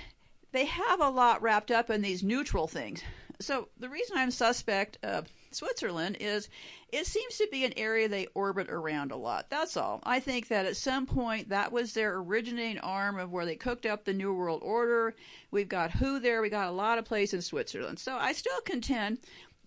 they 0.51 0.65
have 0.65 1.01
a 1.01 1.09
lot 1.09 1.41
wrapped 1.41 1.71
up 1.71 1.89
in 1.89 2.01
these 2.01 2.23
neutral 2.23 2.67
things. 2.67 3.01
So 3.39 3.69
the 3.77 3.89
reason 3.89 4.17
I'm 4.17 4.31
suspect 4.31 4.97
of 5.03 5.27
Switzerland 5.51 6.17
is 6.19 6.49
it 6.89 7.05
seems 7.05 7.37
to 7.37 7.47
be 7.51 7.65
an 7.65 7.73
area 7.77 8.07
they 8.07 8.27
orbit 8.33 8.69
around 8.69 9.11
a 9.11 9.17
lot. 9.17 9.49
That's 9.49 9.75
all. 9.75 10.01
I 10.03 10.19
think 10.19 10.47
that 10.47 10.65
at 10.65 10.77
some 10.77 11.05
point 11.05 11.49
that 11.49 11.71
was 11.71 11.93
their 11.93 12.15
originating 12.15 12.79
arm 12.79 13.19
of 13.19 13.31
where 13.31 13.45
they 13.45 13.55
cooked 13.55 13.85
up 13.85 14.05
the 14.05 14.13
New 14.13 14.33
World 14.33 14.61
Order. 14.63 15.15
We've 15.51 15.69
got 15.69 15.91
who 15.91 16.19
there. 16.19 16.41
We 16.41 16.49
got 16.49 16.69
a 16.69 16.71
lot 16.71 16.97
of 16.97 17.05
place 17.05 17.33
in 17.33 17.41
Switzerland. 17.41 17.99
So 17.99 18.15
I 18.15 18.33
still 18.33 18.61
contend 18.61 19.19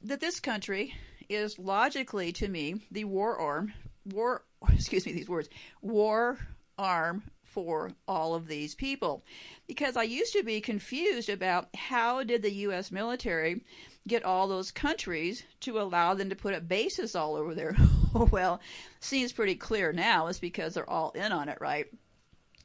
that 0.02 0.20
this 0.20 0.40
country 0.40 0.94
is 1.28 1.58
logically 1.58 2.32
to 2.32 2.49
me 2.49 2.80
the 2.90 3.04
war 3.04 3.38
arm 3.38 3.72
war 4.04 4.42
excuse 4.72 5.06
me 5.06 5.12
these 5.12 5.28
words 5.28 5.49
war 5.80 6.38
arm 6.78 7.22
for 7.44 7.90
all 8.06 8.34
of 8.34 8.46
these 8.46 8.75
people 8.75 9.25
because 9.66 9.96
I 9.96 10.04
used 10.04 10.32
to 10.34 10.42
be 10.42 10.60
confused 10.60 11.28
about 11.28 11.68
how 11.75 12.22
did 12.22 12.42
the 12.42 12.52
US 12.52 12.90
military 12.90 13.62
get 14.09 14.25
all 14.25 14.49
those 14.49 14.71
countries 14.71 15.42
to 15.61 15.80
allow 15.80 16.14
them 16.14 16.30
to 16.30 16.37
put 16.37 16.54
up 16.54 16.66
bases 16.66 17.14
all 17.14 17.37
over 17.37 17.54
there. 17.54 17.76
well, 18.12 18.61
seems 19.00 19.33
pretty 19.33 19.54
clear 19.54 19.92
now. 19.92 20.26
It's 20.26 20.38
because 20.38 20.75
they're 20.75 20.88
all 20.88 21.11
in 21.12 21.33
on 21.33 21.49
it, 21.49 21.59
right? 21.61 21.87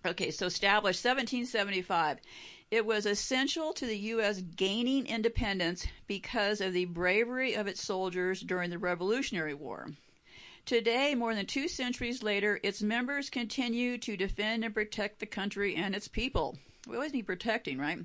Okay, 0.05 0.31
so 0.31 0.45
established 0.45 1.03
1775. 1.03 2.19
It 2.71 2.85
was 2.85 3.05
essential 3.05 3.73
to 3.73 3.85
the 3.85 3.97
U.S. 3.97 4.41
gaining 4.41 5.07
independence 5.07 5.85
because 6.07 6.61
of 6.61 6.73
the 6.73 6.85
bravery 6.85 7.55
of 7.55 7.67
its 7.67 7.83
soldiers 7.83 8.41
during 8.41 8.69
the 8.69 8.79
Revolutionary 8.79 9.53
War. 9.53 9.89
Today, 10.65 11.13
more 11.13 11.35
than 11.35 11.45
two 11.45 11.67
centuries 11.67 12.23
later, 12.23 12.59
its 12.63 12.81
members 12.81 13.29
continue 13.29 13.99
to 13.99 14.17
defend 14.17 14.63
and 14.63 14.73
protect 14.73 15.19
the 15.19 15.27
country 15.27 15.75
and 15.75 15.95
its 15.95 16.07
people. 16.07 16.57
We 16.87 16.95
always 16.95 17.13
need 17.13 17.27
protecting, 17.27 17.77
right? 17.77 17.99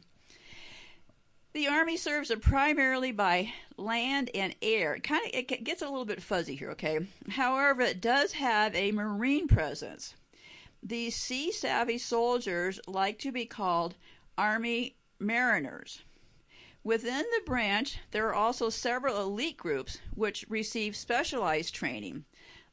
The 1.52 1.66
Army 1.66 1.96
serves 1.96 2.32
primarily 2.40 3.10
by 3.12 3.52
land 3.76 4.30
and 4.34 4.54
air. 4.62 4.94
It 4.94 5.02
kind 5.02 5.24
of 5.26 5.30
it 5.34 5.64
gets 5.64 5.82
a 5.82 5.88
little 5.88 6.04
bit 6.04 6.22
fuzzy 6.22 6.54
here, 6.54 6.70
okay? 6.70 7.00
However, 7.28 7.82
it 7.82 8.00
does 8.00 8.32
have 8.32 8.74
a 8.74 8.92
marine 8.92 9.48
presence. 9.48 10.14
these 10.82 11.14
sea 11.16 11.52
savvy 11.52 11.98
soldiers 11.98 12.80
like 12.86 13.18
to 13.18 13.32
be 13.32 13.46
called 13.46 13.96
Army 14.38 14.96
Mariners. 15.18 16.02
Within 16.82 17.24
the 17.36 17.42
branch, 17.44 17.98
there 18.12 18.26
are 18.28 18.34
also 18.34 18.70
several 18.70 19.20
elite 19.20 19.58
groups 19.58 19.98
which 20.14 20.46
receive 20.48 20.96
specialized 20.96 21.74
training, 21.74 22.24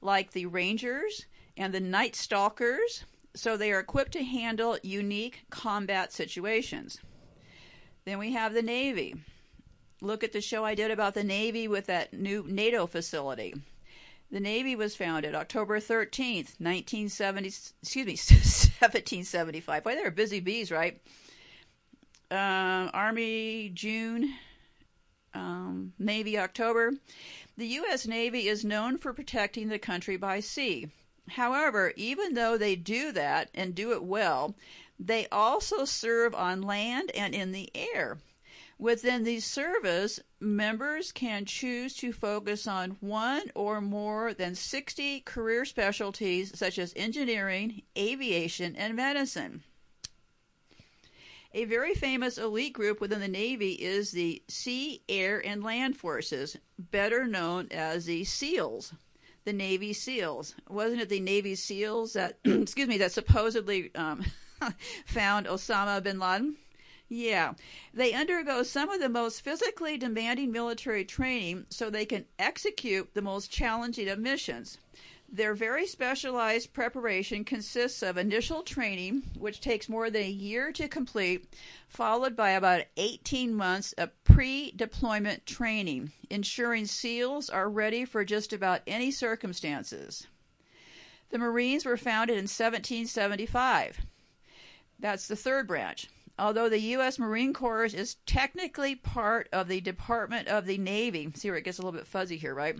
like 0.02 0.32
the 0.32 0.46
Rangers 0.46 1.26
and 1.58 1.74
the 1.74 1.82
Night 1.82 2.16
Stalkers, 2.16 3.04
so 3.36 3.58
they 3.58 3.72
are 3.72 3.80
equipped 3.80 4.14
to 4.14 4.24
handle 4.24 4.78
unique 4.82 5.44
combat 5.50 6.14
situations. 6.14 7.02
Then 8.08 8.20
we 8.20 8.32
have 8.32 8.54
the 8.54 8.62
Navy. 8.62 9.16
Look 10.00 10.24
at 10.24 10.32
the 10.32 10.40
show 10.40 10.64
I 10.64 10.76
did 10.76 10.92
about 10.92 11.14
the 11.14 11.26
Navy 11.26 11.68
with 11.68 11.88
that 11.88 12.14
new 12.14 12.46
NATO 12.48 12.88
facility. 12.88 13.54
The 14.32 14.40
Navy 14.40 14.78
was 14.78 14.96
founded 14.96 15.36
October 15.36 15.82
13th, 15.82 16.56
1970, 16.58 17.48
excuse 17.82 18.06
me, 18.06 18.14
1775. 18.14 19.84
Boy, 19.84 19.96
they're 19.96 20.10
busy 20.10 20.40
bees, 20.40 20.72
right? 20.72 21.02
Uh, 22.32 22.90
Army, 22.94 23.72
June, 23.74 24.34
um, 25.34 25.92
Navy, 26.00 26.40
October. 26.40 26.94
The 27.58 27.68
U.S. 27.68 28.08
Navy 28.08 28.48
is 28.48 28.64
known 28.64 28.98
for 29.00 29.12
protecting 29.12 29.68
the 29.68 29.80
country 29.80 30.16
by 30.16 30.40
sea. 30.40 30.88
However, 31.28 31.92
even 31.98 32.36
though 32.36 32.58
they 32.58 32.78
do 32.78 33.12
that 33.12 33.50
and 33.54 33.76
do 33.76 33.92
it 33.92 34.02
well, 34.02 34.56
they 35.00 35.28
also 35.32 35.86
serve 35.86 36.34
on 36.34 36.62
land 36.62 37.12
and 37.12 37.36
in 37.36 37.52
the 37.52 37.70
air. 37.76 38.18
Within 38.80 39.24
the 39.24 39.40
service, 39.40 40.20
members 40.40 41.12
can 41.12 41.46
choose 41.46 41.96
to 41.96 42.14
focus 42.14 42.68
on 42.68 42.98
one 43.00 43.44
or 43.56 43.82
more 43.82 44.36
than 44.36 44.54
60 44.54 45.22
career 45.22 45.66
specialties 45.66 46.58
such 46.58 46.78
as 46.78 46.94
engineering, 46.96 47.82
aviation, 47.98 48.76
and 48.76 48.96
medicine. 48.96 49.64
A 51.54 51.66
very 51.66 51.96
famous 51.96 52.38
elite 52.38 52.74
group 52.74 53.02
within 53.02 53.20
the 53.20 53.28
Navy 53.28 53.72
is 53.72 54.12
the 54.12 54.44
Sea, 54.48 55.02
Air, 55.10 55.44
and 55.44 55.64
Land 55.64 55.98
Forces, 55.98 56.56
better 56.78 57.26
known 57.26 57.70
as 57.72 58.06
the 58.06 58.26
SEALs. 58.26 58.94
The 59.44 59.54
Navy 59.54 59.94
SEALs. 59.94 60.54
Wasn't 60.70 61.02
it 61.02 61.10
the 61.10 61.20
Navy 61.20 61.56
SEALs 61.56 62.14
that, 62.14 62.38
excuse 62.44 62.88
me, 62.88 63.00
that 63.00 63.12
supposedly 63.12 63.96
um, 63.96 64.24
found 65.06 65.46
Osama 65.46 66.02
bin 66.02 66.20
Laden? 66.20 66.58
Yeah, 67.10 67.54
they 67.94 68.12
undergo 68.12 68.64
some 68.64 68.90
of 68.90 69.00
the 69.00 69.08
most 69.08 69.42
physically 69.42 69.98
demanding 69.98 70.52
military 70.52 71.06
training 71.06 71.66
so 71.70 71.90
they 71.90 72.06
can 72.06 72.26
execute 72.38 73.14
the 73.14 73.22
most 73.22 73.50
challenging 73.50 74.10
of 74.10 74.20
missions. 74.20 74.78
Their 75.30 75.54
very 75.54 75.86
specialized 75.86 76.74
preparation 76.74 77.44
consists 77.44 78.02
of 78.02 78.18
initial 78.18 78.64
training, 78.64 79.24
which 79.38 79.60
takes 79.60 79.90
more 79.90 80.10
than 80.10 80.24
a 80.24 80.30
year 80.30 80.72
to 80.72 80.88
complete, 80.88 81.46
followed 81.90 82.36
by 82.36 82.52
about 82.52 82.86
18 82.96 83.54
months 83.54 83.92
of 83.94 84.12
pre 84.24 84.72
deployment 84.72 85.46
training, 85.46 86.14
ensuring 86.30 86.86
SEALs 86.88 87.50
are 87.50 87.70
ready 87.70 88.06
for 88.06 88.24
just 88.24 88.54
about 88.54 88.82
any 88.88 89.12
circumstances. 89.12 90.28
The 91.30 91.38
Marines 91.38 91.86
were 91.86 91.98
founded 91.98 92.38
in 92.38 92.44
1775. 92.44 94.00
That's 95.00 95.28
the 95.28 95.36
third 95.36 95.68
branch 95.68 96.08
although 96.40 96.70
the 96.70 96.80
U.S. 96.80 97.18
Marine 97.18 97.54
Corps 97.54 97.86
is 97.86 98.18
technically 98.26 98.96
part 98.96 99.50
of 99.52 99.68
the 99.68 99.82
Department 99.82 100.48
of 100.48 100.66
the 100.66 100.78
Navy, 100.78 101.32
see 101.34 101.50
where 101.50 101.58
it 101.58 101.64
gets 101.64 101.80
a 101.80 101.82
little 101.82 101.98
bit 101.98 102.08
fuzzy 102.08 102.38
here, 102.38 102.54
right? 102.54 102.78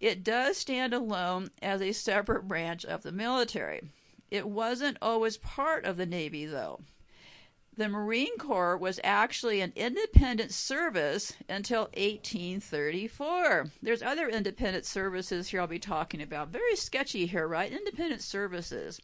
It 0.00 0.24
does 0.24 0.56
stand 0.56 0.94
alone 0.94 1.50
as 1.60 1.80
a 1.80 1.92
separate 1.92 2.48
branch 2.48 2.84
of 2.84 3.02
the 3.02 3.12
military. 3.12 3.82
It 4.30 4.48
wasn't 4.48 4.96
always 5.02 5.36
part 5.36 5.84
of 5.84 5.96
the 5.96 6.06
Navy, 6.06 6.46
though. 6.46 6.80
The 7.76 7.88
Marine 7.88 8.36
Corps 8.38 8.76
was 8.76 9.00
actually 9.04 9.60
an 9.60 9.72
independent 9.76 10.52
service 10.52 11.32
until 11.48 11.82
1834. 11.94 13.70
There's 13.82 14.02
other 14.02 14.28
independent 14.28 14.84
services 14.84 15.48
here 15.48 15.60
I'll 15.60 15.66
be 15.66 15.78
talking 15.78 16.20
about. 16.20 16.48
Very 16.48 16.76
sketchy 16.76 17.26
here, 17.26 17.46
right? 17.46 17.72
Independent 17.72 18.22
services. 18.22 19.00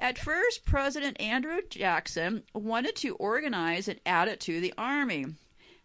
At 0.00 0.16
first, 0.16 0.64
President 0.64 1.20
Andrew 1.20 1.60
Jackson 1.68 2.42
wanted 2.54 2.96
to 2.96 3.16
organize 3.16 3.86
and 3.86 4.00
add 4.06 4.28
it 4.28 4.40
to 4.40 4.58
the 4.58 4.72
Army. 4.78 5.26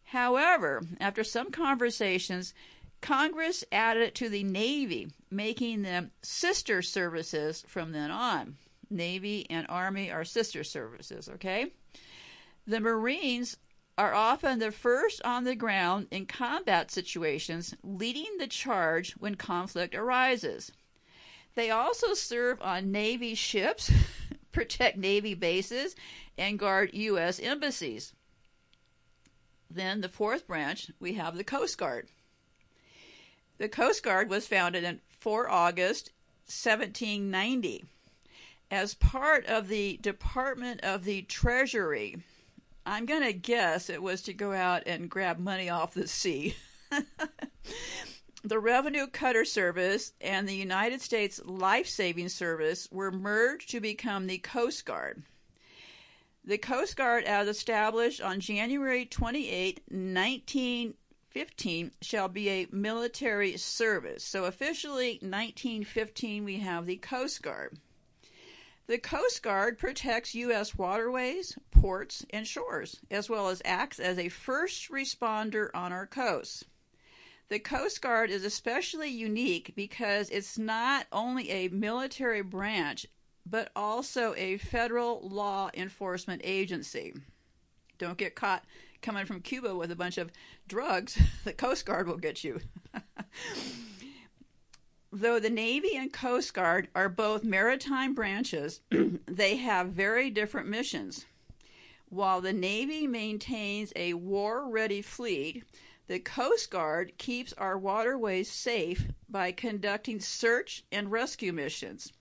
However, 0.05 0.83
after 1.01 1.21
some 1.25 1.51
conversations, 1.51 2.53
Congress 3.01 3.65
added 3.73 4.03
it 4.03 4.15
to 4.15 4.29
the 4.29 4.43
Navy, 4.43 5.11
making 5.29 5.81
them 5.81 6.11
sister 6.21 6.81
services 6.81 7.65
from 7.67 7.91
then 7.91 8.09
on. 8.09 8.55
Navy 8.89 9.47
and 9.49 9.65
Army 9.67 10.09
are 10.09 10.23
sister 10.23 10.63
services, 10.63 11.27
okay? 11.27 11.73
The 12.65 12.79
Marines 12.79 13.57
are 13.97 14.13
often 14.13 14.59
the 14.59 14.71
first 14.71 15.21
on 15.23 15.43
the 15.43 15.55
ground 15.55 16.07
in 16.09 16.25
combat 16.25 16.89
situations, 16.89 17.75
leading 17.83 18.37
the 18.37 18.47
charge 18.47 19.11
when 19.17 19.35
conflict 19.35 19.93
arises. 19.93 20.71
They 21.55 21.71
also 21.71 22.13
serve 22.13 22.61
on 22.61 22.91
Navy 22.91 23.33
ships, 23.33 23.91
protect 24.51 24.97
Navy 24.97 25.33
bases, 25.33 25.95
and 26.37 26.59
guard 26.59 26.93
U.S. 26.93 27.39
embassies. 27.39 28.13
Then, 29.69 30.01
the 30.01 30.09
fourth 30.09 30.47
branch, 30.47 30.91
we 30.99 31.13
have 31.13 31.35
the 31.35 31.43
Coast 31.43 31.77
Guard. 31.77 32.09
The 33.57 33.69
Coast 33.69 34.03
Guard 34.03 34.29
was 34.29 34.47
founded 34.47 34.83
in 34.83 35.01
4 35.19 35.49
August 35.49 36.11
1790 36.45 37.85
as 38.69 38.93
part 38.93 39.45
of 39.45 39.67
the 39.67 39.97
Department 39.97 40.81
of 40.81 41.03
the 41.03 41.21
Treasury. 41.23 42.17
I'm 42.85 43.05
going 43.05 43.23
to 43.23 43.33
guess 43.33 43.89
it 43.89 44.01
was 44.01 44.21
to 44.23 44.33
go 44.33 44.53
out 44.53 44.83
and 44.85 45.09
grab 45.09 45.39
money 45.39 45.69
off 45.69 45.93
the 45.93 46.07
sea. 46.07 46.55
the 48.47 48.59
Revenue 48.59 49.07
Cutter 49.07 49.43
Service 49.43 50.13
and 50.21 50.47
the 50.47 50.55
United 50.55 51.01
States 51.01 51.41
Life 51.45 51.87
Saving 51.87 52.29
Service 52.29 52.87
were 52.91 53.11
merged 53.11 53.71
to 53.71 53.79
become 53.79 54.27
the 54.27 54.37
Coast 54.37 54.85
Guard. 54.85 55.23
The 56.43 56.59
Coast 56.59 56.95
Guard, 56.95 57.23
as 57.23 57.47
established 57.47 58.21
on 58.21 58.39
January 58.39 59.07
28, 59.07 59.81
1915, 59.87 61.91
shall 62.03 62.27
be 62.27 62.49
a 62.49 62.67
military 62.69 63.57
service. 63.57 64.23
So, 64.23 64.45
officially, 64.45 65.13
1915, 65.23 66.45
we 66.45 66.59
have 66.59 66.85
the 66.85 66.97
Coast 66.97 67.41
Guard. 67.41 67.79
The 68.85 68.99
Coast 68.99 69.41
Guard 69.41 69.79
protects 69.79 70.35
U.S. 70.35 70.77
waterways, 70.77 71.57
ports, 71.71 72.23
and 72.29 72.45
shores, 72.45 72.99
as 73.09 73.27
well 73.27 73.49
as 73.49 73.63
acts 73.65 73.99
as 73.99 74.19
a 74.19 74.29
first 74.29 74.91
responder 74.91 75.71
on 75.73 75.91
our 75.91 76.05
coasts. 76.05 76.63
The 77.47 77.59
Coast 77.59 78.01
Guard 78.01 78.31
is 78.31 78.43
especially 78.43 79.09
unique 79.09 79.73
because 79.75 80.29
it's 80.31 80.57
not 80.57 81.05
only 81.11 81.51
a 81.51 81.67
military 81.67 82.41
branch, 82.41 83.05
but 83.45 83.71
also 83.75 84.33
a 84.35 84.57
federal 84.57 85.27
law 85.27 85.69
enforcement 85.75 86.41
agency. 86.43 87.13
Don't 87.99 88.17
get 88.17 88.33
caught 88.33 88.65
coming 89.03 89.27
from 89.27 89.41
Cuba 89.41 89.75
with 89.75 89.91
a 89.91 89.95
bunch 89.95 90.17
of 90.17 90.31
drugs. 90.67 91.19
The 91.43 91.53
Coast 91.53 91.85
Guard 91.85 92.07
will 92.07 92.17
get 92.17 92.43
you. 92.43 92.59
Though 95.11 95.39
the 95.39 95.51
Navy 95.51 95.95
and 95.95 96.11
Coast 96.11 96.55
Guard 96.55 96.87
are 96.95 97.07
both 97.07 97.43
maritime 97.43 98.15
branches, 98.15 98.81
they 99.27 99.57
have 99.57 99.89
very 99.89 100.31
different 100.31 100.67
missions. 100.67 101.25
While 102.09 102.41
the 102.41 102.53
Navy 102.53 103.05
maintains 103.05 103.93
a 103.95 104.15
war 104.15 104.67
ready 104.67 105.03
fleet, 105.03 105.63
the 106.07 106.19
Coast 106.19 106.69
Guard 106.69 107.17
keeps 107.17 107.53
our 107.53 107.77
waterways 107.77 108.51
safe 108.51 109.07
by 109.27 109.51
conducting 109.51 110.19
search 110.19 110.83
and 110.91 111.11
rescue 111.11 111.51
missions, 111.51 112.13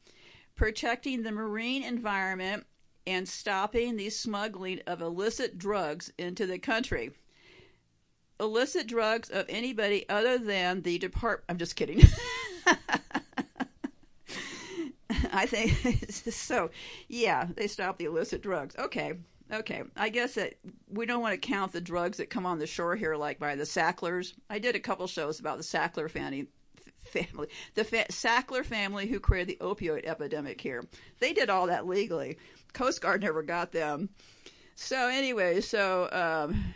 protecting 0.55 1.23
the 1.23 1.33
marine 1.33 1.83
environment, 1.83 2.67
and 3.07 3.29
stopping 3.29 3.97
the 3.97 4.09
smuggling 4.11 4.81
of 4.87 5.03
illicit 5.03 5.59
drugs 5.59 6.11
into 6.19 6.47
the 6.47 6.59
country. 6.59 7.11
Illicit 8.41 8.87
drugs 8.87 9.29
of 9.31 9.47
anybody 9.49 10.09
other 10.09 10.39
than 10.39 10.83
the 10.83 10.99
depart. 10.99 11.45
I'm 11.49 11.59
just 11.59 11.77
kidding. 11.77 12.03
I 15.33 15.47
think 15.47 16.11
so. 16.11 16.71
Yeah, 17.09 17.49
they 17.55 17.67
stop 17.67 17.99
the 17.99 18.07
illicit 18.07 18.43
drugs. 18.43 18.75
Okay, 18.79 19.15
Okay, 19.53 19.83
I 19.97 20.09
guess 20.09 20.35
that 20.35 20.55
we 20.89 21.05
don't 21.05 21.21
want 21.21 21.41
to 21.41 21.49
count 21.49 21.73
the 21.73 21.81
drugs 21.81 22.17
that 22.17 22.31
come 22.31 22.47
on 22.47 22.59
the 22.59 22.67
shore 22.67 22.97
here, 22.97 23.15
like 23.15 23.39
by 23.39 23.55
the 23.57 23.65
Sacklers. 23.65 24.35
I 24.49 24.59
did 24.59 24.75
a 24.75 24.81
couple 24.81 25.07
shows 25.07 25.39
about 25.39 25.59
the 25.59 25.65
Sackler 25.65 26.11
family, 26.11 26.49
family, 27.05 27.49
the 27.75 27.85
fa- 27.85 28.07
Sackler 28.09 28.65
family 28.65 29.07
who 29.07 29.21
created 29.21 29.59
the 29.59 29.65
opioid 29.65 30.07
epidemic 30.07 30.61
here. 30.61 30.83
They 31.21 31.35
did 31.35 31.51
all 31.51 31.67
that 31.67 31.87
legally. 31.87 32.39
Coast 32.73 33.03
Guard 33.03 33.23
never 33.23 33.43
got 33.43 33.71
them. 33.71 34.09
So 34.77 35.09
anyway, 35.09 35.61
so 35.61 36.09
um, 36.11 36.75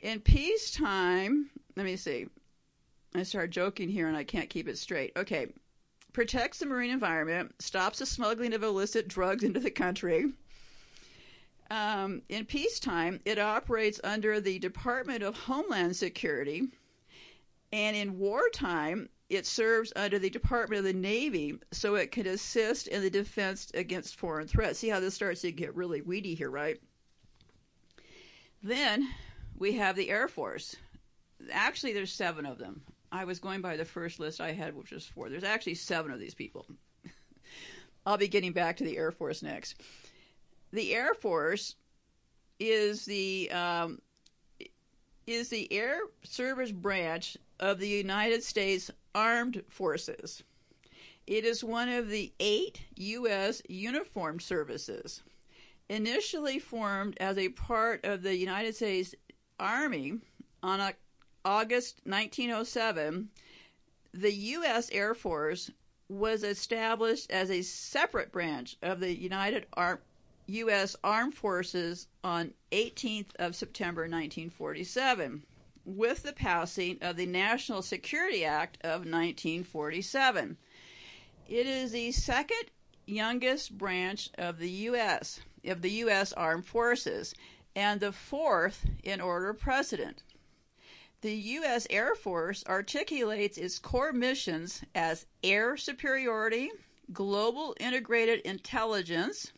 in 0.00 0.20
peacetime, 0.20 1.50
let 1.76 1.84
me 1.84 1.96
see. 1.96 2.26
I 3.14 3.24
start 3.24 3.50
joking 3.50 3.88
here 3.88 4.08
and 4.08 4.16
I 4.16 4.24
can't 4.24 4.50
keep 4.50 4.68
it 4.68 4.78
straight. 4.78 5.12
Okay, 5.16 5.48
protects 6.12 6.58
the 6.58 6.66
marine 6.66 6.90
environment, 6.90 7.54
stops 7.58 7.98
the 7.98 8.06
smuggling 8.06 8.54
of 8.54 8.62
illicit 8.62 9.08
drugs 9.08 9.44
into 9.44 9.60
the 9.60 9.70
country. 9.70 10.32
Um, 11.70 12.22
in 12.28 12.44
peacetime, 12.44 13.20
it 13.24 13.38
operates 13.38 14.00
under 14.04 14.40
the 14.40 14.58
Department 14.58 15.22
of 15.22 15.36
Homeland 15.36 15.96
Security, 15.96 16.68
and 17.72 17.96
in 17.96 18.18
wartime, 18.18 19.08
it 19.30 19.46
serves 19.46 19.92
under 19.96 20.18
the 20.18 20.30
Department 20.30 20.78
of 20.78 20.84
the 20.84 20.92
Navy 20.92 21.58
so 21.72 21.94
it 21.94 22.12
can 22.12 22.26
assist 22.26 22.88
in 22.88 23.02
the 23.02 23.10
defense 23.10 23.70
against 23.74 24.16
foreign 24.16 24.46
threats. 24.46 24.78
See 24.78 24.88
how 24.88 25.00
this 25.00 25.14
starts 25.14 25.40
to 25.40 25.52
get 25.52 25.74
really 25.74 26.02
weedy 26.02 26.34
here, 26.34 26.50
right? 26.50 26.78
Then 28.62 29.08
we 29.56 29.72
have 29.72 29.96
the 29.96 30.10
Air 30.10 30.28
Force. 30.28 30.76
Actually, 31.52 31.94
there's 31.94 32.12
seven 32.12 32.46
of 32.46 32.58
them. 32.58 32.82
I 33.10 33.24
was 33.24 33.38
going 33.38 33.60
by 33.60 33.76
the 33.76 33.84
first 33.84 34.18
list 34.18 34.40
I 34.40 34.52
had, 34.52 34.74
which 34.74 34.90
was 34.90 35.06
four. 35.06 35.28
There's 35.28 35.44
actually 35.44 35.76
seven 35.76 36.10
of 36.10 36.18
these 36.18 36.34
people. 36.34 36.66
I'll 38.06 38.16
be 38.16 38.28
getting 38.28 38.52
back 38.52 38.76
to 38.78 38.84
the 38.84 38.96
Air 38.96 39.12
Force 39.12 39.42
next. 39.42 39.80
The 40.74 40.92
Air 40.92 41.14
Force 41.14 41.76
is 42.58 43.04
the 43.04 43.48
um, 43.52 44.02
is 45.24 45.48
the 45.48 45.72
air 45.72 46.00
service 46.24 46.72
branch 46.72 47.36
of 47.60 47.78
the 47.78 47.86
United 47.86 48.42
States 48.42 48.90
Armed 49.14 49.62
Forces. 49.68 50.42
It 51.28 51.44
is 51.44 51.62
one 51.62 51.88
of 51.88 52.08
the 52.08 52.32
eight 52.40 52.80
U.S. 52.96 53.62
uniformed 53.68 54.42
services. 54.42 55.22
Initially 55.88 56.58
formed 56.58 57.16
as 57.20 57.38
a 57.38 57.50
part 57.50 58.04
of 58.04 58.22
the 58.22 58.34
United 58.34 58.74
States 58.74 59.14
Army 59.60 60.18
on 60.60 60.92
August 61.44 62.00
1907, 62.02 63.28
the 64.12 64.32
U.S. 64.32 64.90
Air 64.90 65.14
Force 65.14 65.70
was 66.08 66.42
established 66.42 67.30
as 67.30 67.52
a 67.52 67.62
separate 67.62 68.32
branch 68.32 68.76
of 68.82 68.98
the 68.98 69.16
United 69.16 69.66
Ar- 69.74 70.00
U.S. 70.46 70.94
Armed 71.02 71.34
Forces 71.34 72.06
on 72.22 72.52
18th 72.70 73.34
of 73.36 73.56
September 73.56 74.02
1947 74.02 75.42
with 75.86 76.22
the 76.22 76.32
passing 76.32 76.98
of 77.00 77.16
the 77.16 77.26
National 77.26 77.82
Security 77.82 78.44
Act 78.44 78.76
of 78.82 79.00
1947. 79.00 80.56
It 81.48 81.66
is 81.66 81.92
the 81.92 82.12
second 82.12 82.70
youngest 83.06 83.76
branch 83.76 84.30
of 84.36 84.58
the 84.58 84.70
U.S. 84.70 85.40
of 85.64 85.82
the 85.82 85.90
U.S. 85.90 86.32
Armed 86.32 86.66
Forces 86.66 87.34
and 87.74 88.00
the 88.00 88.12
fourth 88.12 88.86
in 89.02 89.20
order 89.20 89.50
of 89.50 89.58
precedence. 89.58 90.22
The 91.20 91.34
U.S. 91.34 91.86
Air 91.88 92.14
Force 92.14 92.64
articulates 92.66 93.56
its 93.56 93.78
core 93.78 94.12
missions 94.12 94.82
as 94.94 95.24
air 95.42 95.78
superiority, 95.78 96.70
global 97.12 97.74
integrated 97.80 98.40
intelligence, 98.40 99.50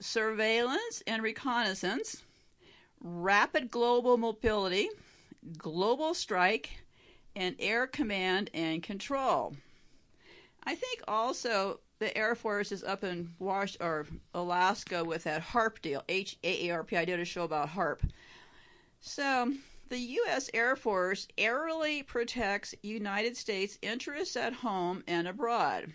surveillance 0.00 1.02
and 1.06 1.22
reconnaissance, 1.22 2.22
rapid 3.00 3.70
global 3.70 4.16
mobility, 4.16 4.88
global 5.56 6.14
strike, 6.14 6.70
and 7.36 7.54
air 7.58 7.86
command 7.86 8.50
and 8.54 8.82
control. 8.82 9.54
I 10.64 10.74
think 10.74 11.02
also 11.06 11.80
the 11.98 12.16
Air 12.16 12.34
Force 12.34 12.72
is 12.72 12.82
up 12.82 13.04
in 13.04 13.34
Wash 13.38 13.76
or 13.80 14.06
Alaska 14.34 15.04
with 15.04 15.24
that 15.24 15.42
HAARP 15.42 15.80
deal, 15.82 16.02
H 16.08 16.36
A 16.42 16.68
A 16.68 16.70
R 16.72 16.84
P. 16.84 16.96
I 16.96 17.04
did 17.04 17.20
a 17.20 17.24
show 17.24 17.44
about 17.44 17.68
HAARP. 17.68 18.00
So 19.00 19.52
the 19.88 19.98
U.S. 19.98 20.50
Air 20.54 20.76
Force 20.76 21.28
aerially 21.36 22.06
protects 22.06 22.74
United 22.82 23.36
States 23.36 23.78
interests 23.82 24.36
at 24.36 24.52
home 24.52 25.02
and 25.06 25.28
abroad. 25.28 25.92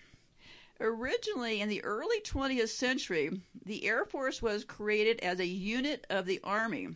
Originally, 0.81 1.61
in 1.61 1.69
the 1.69 1.83
early 1.83 2.19
20th 2.19 2.67
century, 2.67 3.41
the 3.65 3.85
Air 3.85 4.03
Force 4.03 4.41
was 4.41 4.65
created 4.65 5.21
as 5.21 5.39
a 5.39 5.45
unit 5.45 6.05
of 6.09 6.25
the 6.25 6.41
Army, 6.43 6.89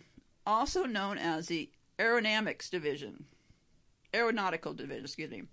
also 0.45 0.83
known 0.83 1.17
as 1.17 1.47
the 1.47 1.69
Aeronautics 1.97 2.69
Division. 2.69 3.25
Aeronautical 4.13 4.73
Division, 4.73 5.05
excuse 5.05 5.31
me. 5.31 5.43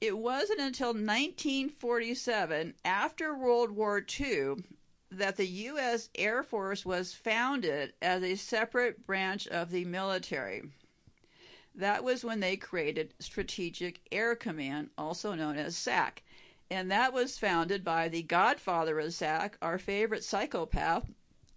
It 0.00 0.16
wasn't 0.16 0.60
until 0.60 0.90
1947, 0.90 2.74
after 2.84 3.36
World 3.36 3.72
War 3.72 4.06
II, 4.20 4.62
that 5.10 5.36
the 5.36 5.46
U.S. 5.46 6.10
Air 6.14 6.44
Force 6.44 6.86
was 6.86 7.12
founded 7.12 7.92
as 8.00 8.22
a 8.22 8.36
separate 8.36 9.04
branch 9.04 9.48
of 9.48 9.70
the 9.70 9.84
military. 9.84 10.62
That 11.74 12.04
was 12.04 12.24
when 12.24 12.38
they 12.38 12.56
created 12.56 13.14
Strategic 13.18 14.00
Air 14.12 14.36
Command, 14.36 14.90
also 14.96 15.34
known 15.34 15.56
as 15.56 15.76
SAC 15.76 16.22
and 16.70 16.90
that 16.90 17.12
was 17.12 17.38
founded 17.38 17.82
by 17.82 18.08
the 18.08 18.22
godfather 18.22 19.00
of 19.00 19.14
SAC, 19.14 19.56
our 19.62 19.78
favorite 19.78 20.22
psychopath, 20.22 21.10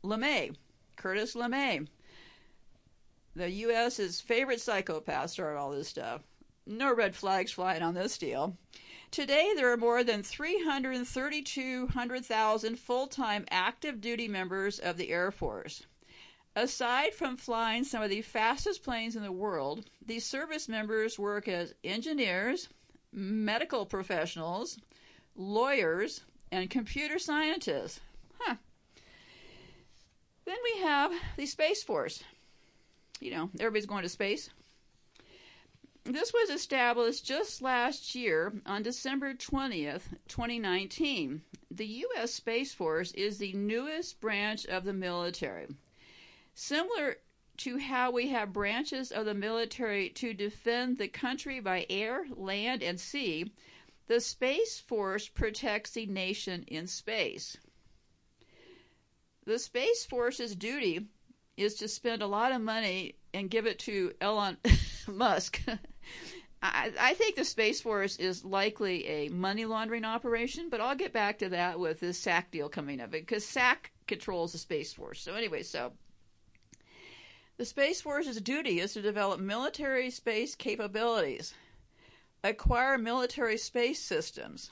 LeMay, 0.03 0.55
Curtis 0.95 1.35
LeMay. 1.35 1.87
The 3.35 3.49
U.S.'s 3.49 4.21
favorite 4.21 4.61
psychopath 4.61 5.31
started 5.31 5.59
all 5.59 5.71
this 5.71 5.87
stuff. 5.87 6.21
No 6.65 6.93
red 6.93 7.15
flags 7.15 7.51
flying 7.51 7.81
on 7.81 7.93
this 7.93 8.17
deal. 8.17 8.57
Today, 9.09 9.53
there 9.55 9.71
are 9.71 9.77
more 9.77 10.03
than 10.03 10.23
332,000 10.23 12.79
full 12.79 13.07
time 13.07 13.45
active 13.49 13.99
duty 13.99 14.29
members 14.29 14.79
of 14.79 14.97
the 14.97 15.09
Air 15.09 15.31
Force. 15.31 15.85
Aside 16.55 17.13
from 17.13 17.37
flying 17.37 17.83
some 17.83 18.03
of 18.03 18.09
the 18.09 18.21
fastest 18.21 18.83
planes 18.83 19.15
in 19.15 19.23
the 19.23 19.31
world, 19.31 19.89
these 20.05 20.25
service 20.25 20.69
members 20.69 21.19
work 21.19 21.47
as 21.47 21.73
engineers, 21.83 22.69
medical 23.11 23.85
professionals, 23.85 24.77
lawyers, 25.35 26.21
and 26.51 26.69
computer 26.69 27.17
scientists. 27.17 27.99
Huh. 28.39 28.55
Then 30.45 30.57
we 30.63 30.81
have 30.81 31.11
the 31.37 31.45
Space 31.45 31.83
Force. 31.83 32.23
You 33.19 33.31
know, 33.31 33.49
everybody's 33.59 33.85
going 33.85 34.03
to 34.03 34.09
space. 34.09 34.49
This 36.03 36.33
was 36.33 36.49
established 36.49 37.25
just 37.25 37.61
last 37.61 38.15
year 38.15 38.53
on 38.65 38.81
December 38.81 39.35
20th, 39.35 40.01
2019. 40.27 41.43
The 41.69 41.85
U.S. 41.85 42.33
Space 42.33 42.73
Force 42.73 43.11
is 43.11 43.37
the 43.37 43.53
newest 43.53 44.19
branch 44.19 44.65
of 44.65 44.83
the 44.83 44.93
military. 44.93 45.67
Similar 46.55 47.17
to 47.57 47.77
how 47.77 48.09
we 48.09 48.29
have 48.29 48.51
branches 48.51 49.11
of 49.11 49.25
the 49.25 49.35
military 49.35 50.09
to 50.09 50.33
defend 50.33 50.97
the 50.97 51.07
country 51.07 51.59
by 51.59 51.85
air, 51.89 52.25
land, 52.35 52.81
and 52.81 52.99
sea, 52.99 53.51
the 54.11 54.19
Space 54.19 54.77
Force 54.77 55.29
protects 55.29 55.91
the 55.91 56.05
nation 56.05 56.65
in 56.67 56.85
space. 56.85 57.55
The 59.45 59.57
Space 59.57 60.03
Force's 60.03 60.53
duty 60.53 61.07
is 61.55 61.75
to 61.75 61.87
spend 61.87 62.21
a 62.21 62.27
lot 62.27 62.51
of 62.51 62.59
money 62.59 63.15
and 63.33 63.49
give 63.49 63.65
it 63.65 63.79
to 63.79 64.11
Elon 64.19 64.57
Musk. 65.07 65.61
I, 66.61 67.13
think 67.13 67.37
the 67.37 67.45
Space 67.45 67.79
Force 67.79 68.17
is 68.17 68.43
likely 68.43 69.07
a 69.07 69.29
money 69.29 69.63
laundering 69.63 70.03
operation, 70.03 70.67
but 70.69 70.81
I'll 70.81 70.93
get 70.93 71.13
back 71.13 71.39
to 71.39 71.47
that 71.47 71.79
with 71.79 72.01
this 72.01 72.19
SAC 72.19 72.51
deal 72.51 72.67
coming 72.67 72.99
up 72.99 73.11
because 73.11 73.45
SAC 73.45 73.91
controls 74.07 74.51
the 74.51 74.57
Space 74.57 74.91
Force. 74.91 75.21
So, 75.21 75.35
anyway, 75.35 75.63
so 75.63 75.93
the 77.55 77.63
Space 77.63 78.01
Force's 78.01 78.41
duty 78.41 78.81
is 78.81 78.91
to 78.91 79.01
develop 79.01 79.39
military 79.39 80.09
space 80.09 80.53
capabilities 80.53 81.53
acquire 82.43 82.97
military 82.97 83.57
space 83.57 83.99
systems, 83.99 84.71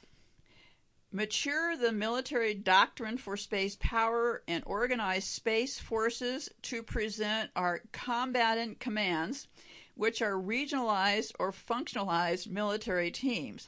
mature 1.12 1.78
the 1.78 1.92
military 1.92 2.54
doctrine 2.54 3.18
for 3.18 3.38
space 3.38 3.78
power, 3.80 4.44
and 4.48 4.64
organize 4.66 5.26
space 5.26 5.80
forces 5.80 6.50
to 6.64 6.82
present 6.84 7.52
our 7.56 7.82
combatant 7.92 8.80
commands, 8.80 9.48
which 9.96 10.22
are 10.22 10.34
regionalized 10.34 11.32
or 11.40 11.52
functionalized 11.52 12.48
military 12.48 13.12
teams. 13.12 13.68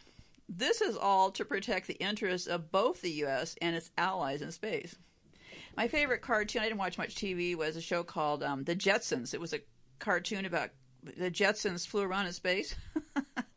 This 0.49 0.81
is 0.81 0.97
all 0.97 1.31
to 1.31 1.45
protect 1.45 1.87
the 1.87 2.01
interests 2.01 2.47
of 2.47 2.71
both 2.71 3.01
the 3.01 3.11
U.S. 3.11 3.55
and 3.61 3.75
its 3.75 3.91
allies 3.97 4.41
in 4.41 4.51
space. 4.51 4.95
My 5.77 5.87
favorite 5.87 6.21
cartoon, 6.21 6.61
I 6.61 6.65
didn't 6.65 6.79
watch 6.79 6.97
much 6.97 7.15
TV, 7.15 7.55
was 7.55 7.77
a 7.77 7.81
show 7.81 8.03
called 8.03 8.43
um, 8.43 8.63
The 8.65 8.75
Jetsons. 8.75 9.33
It 9.33 9.39
was 9.39 9.53
a 9.53 9.61
cartoon 9.99 10.45
about 10.45 10.71
the 11.03 11.31
Jetsons 11.31 11.87
flew 11.87 12.01
around 12.01 12.25
in 12.25 12.33
space. 12.33 12.75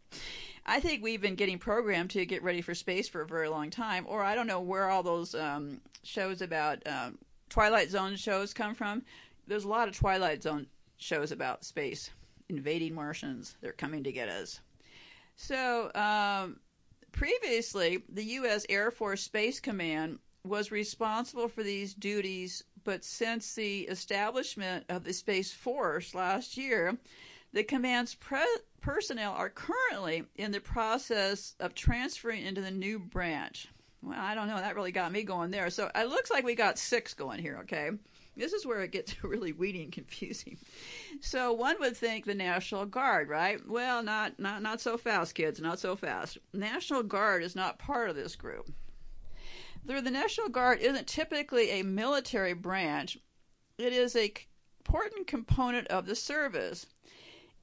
I 0.66 0.80
think 0.80 1.02
we've 1.02 1.20
been 1.20 1.34
getting 1.34 1.58
programmed 1.58 2.10
to 2.10 2.24
get 2.24 2.42
ready 2.42 2.62
for 2.62 2.74
space 2.74 3.08
for 3.08 3.20
a 3.20 3.26
very 3.26 3.48
long 3.48 3.70
time, 3.70 4.06
or 4.08 4.22
I 4.22 4.34
don't 4.34 4.46
know 4.46 4.60
where 4.60 4.88
all 4.88 5.02
those 5.02 5.34
um, 5.34 5.80
shows 6.02 6.40
about 6.40 6.86
um, 6.86 7.18
Twilight 7.50 7.90
Zone 7.90 8.16
shows 8.16 8.54
come 8.54 8.74
from. 8.74 9.02
There's 9.46 9.64
a 9.64 9.68
lot 9.68 9.88
of 9.88 9.96
Twilight 9.96 10.42
Zone 10.42 10.66
shows 10.96 11.32
about 11.32 11.64
space, 11.64 12.10
invading 12.48 12.94
Martians. 12.94 13.56
They're 13.60 13.72
coming 13.72 14.04
to 14.04 14.12
get 14.12 14.30
us. 14.30 14.60
So, 15.36 15.90
um, 15.94 16.60
previously, 17.12 18.02
the 18.08 18.24
U.S. 18.24 18.64
Air 18.70 18.90
Force 18.90 19.22
Space 19.22 19.60
Command 19.60 20.18
was 20.44 20.70
responsible 20.70 21.48
for 21.48 21.62
these 21.62 21.92
duties, 21.92 22.64
but 22.84 23.04
since 23.04 23.54
the 23.54 23.80
establishment 23.82 24.84
of 24.88 25.04
the 25.04 25.12
Space 25.12 25.52
Force 25.52 26.14
last 26.14 26.56
year, 26.56 26.96
The 27.54 27.62
command's 27.62 28.16
pre- 28.16 28.38
personnel 28.84 29.32
are 29.32 29.48
currently 29.48 30.24
in 30.36 30.52
the 30.52 30.60
process 30.60 31.54
of 31.58 31.74
transferring 31.74 32.44
into 32.44 32.60
the 32.60 32.70
new 32.70 32.98
branch. 32.98 33.66
Well, 34.02 34.20
I 34.20 34.34
don't 34.34 34.46
know. 34.46 34.58
That 34.58 34.76
really 34.76 34.92
got 34.92 35.10
me 35.10 35.22
going 35.22 35.50
there. 35.50 35.70
So 35.70 35.90
it 35.94 36.10
looks 36.10 36.30
like 36.30 36.44
we 36.44 36.54
got 36.54 36.78
six 36.78 37.14
going 37.14 37.40
here, 37.40 37.60
okay? 37.62 37.92
This 38.36 38.52
is 38.52 38.66
where 38.66 38.82
it 38.82 38.92
gets 38.92 39.24
really 39.24 39.52
weedy 39.52 39.82
and 39.84 39.90
confusing. 39.90 40.58
So 41.22 41.54
one 41.54 41.76
would 41.80 41.96
think 41.96 42.26
the 42.26 42.34
National 42.34 42.84
Guard, 42.84 43.30
right? 43.30 43.58
Well, 43.66 44.02
not 44.02 44.38
not 44.38 44.60
not 44.60 44.82
so 44.82 44.98
fast, 44.98 45.34
kids, 45.34 45.62
not 45.62 45.78
so 45.78 45.96
fast. 45.96 46.36
National 46.52 47.02
Guard 47.02 47.42
is 47.42 47.56
not 47.56 47.78
part 47.78 48.10
of 48.10 48.16
this 48.16 48.36
group. 48.36 48.70
The, 49.86 50.02
the 50.02 50.10
National 50.10 50.50
Guard 50.50 50.80
isn't 50.80 51.06
typically 51.06 51.70
a 51.70 51.82
military 51.82 52.52
branch. 52.52 53.16
It 53.78 53.94
is 53.94 54.14
a 54.14 54.30
important 54.80 55.26
component 55.26 55.88
of 55.88 56.04
the 56.04 56.14
service. 56.14 56.84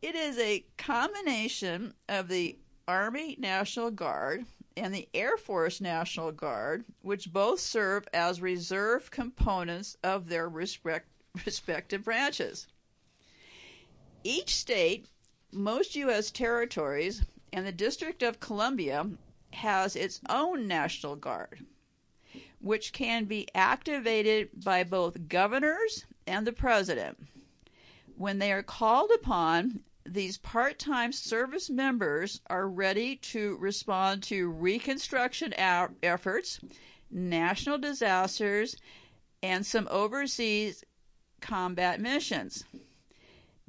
It 0.02 0.16
is 0.16 0.40
a 0.40 0.66
combination 0.80 1.94
of 2.10 2.28
the 2.28 2.58
Army 2.88 3.36
National 3.38 3.92
Guard 3.92 4.46
and 4.76 4.92
the 4.92 5.08
Air 5.14 5.38
Force 5.38 5.80
National 5.80 6.32
Guard, 6.32 6.86
which 7.04 7.32
both 7.32 7.60
serve 7.60 8.08
as 8.12 8.42
reserve 8.42 9.12
components 9.12 9.96
of 10.04 10.28
their 10.28 10.50
respect, 10.50 11.08
respective 11.46 12.04
branches. 12.04 12.66
Each 14.24 14.56
state, 14.56 15.06
most 15.52 15.96
U.S. 15.96 16.32
territories, 16.32 17.24
and 17.54 17.64
the 17.64 17.72
District 17.72 18.24
of 18.24 18.40
Columbia 18.40 19.08
has 19.54 19.96
its 19.96 20.20
own 20.28 20.68
National 20.68 21.16
Guard, 21.16 21.64
which 22.60 22.92
can 22.92 23.26
be 23.26 23.48
activated 23.54 24.50
by 24.64 24.84
both 24.84 25.28
governors 25.28 26.06
and 26.26 26.48
the 26.48 26.54
president. 26.54 27.20
When 28.16 28.40
they 28.40 28.52
are 28.52 28.64
called 28.64 29.12
upon, 29.14 29.84
these 30.06 30.38
part 30.38 30.80
time 30.80 31.12
service 31.12 31.70
members 31.70 32.42
are 32.48 32.68
ready 32.68 33.16
to 33.18 33.58
respond 33.58 34.24
to 34.24 34.50
reconstruction 34.50 35.54
efforts, 35.54 36.60
national 37.10 37.78
disasters, 37.78 38.76
and 39.44 39.66
some 39.66 39.88
overseas 39.92 40.84
combat 41.40 42.00
missions. 42.00 42.64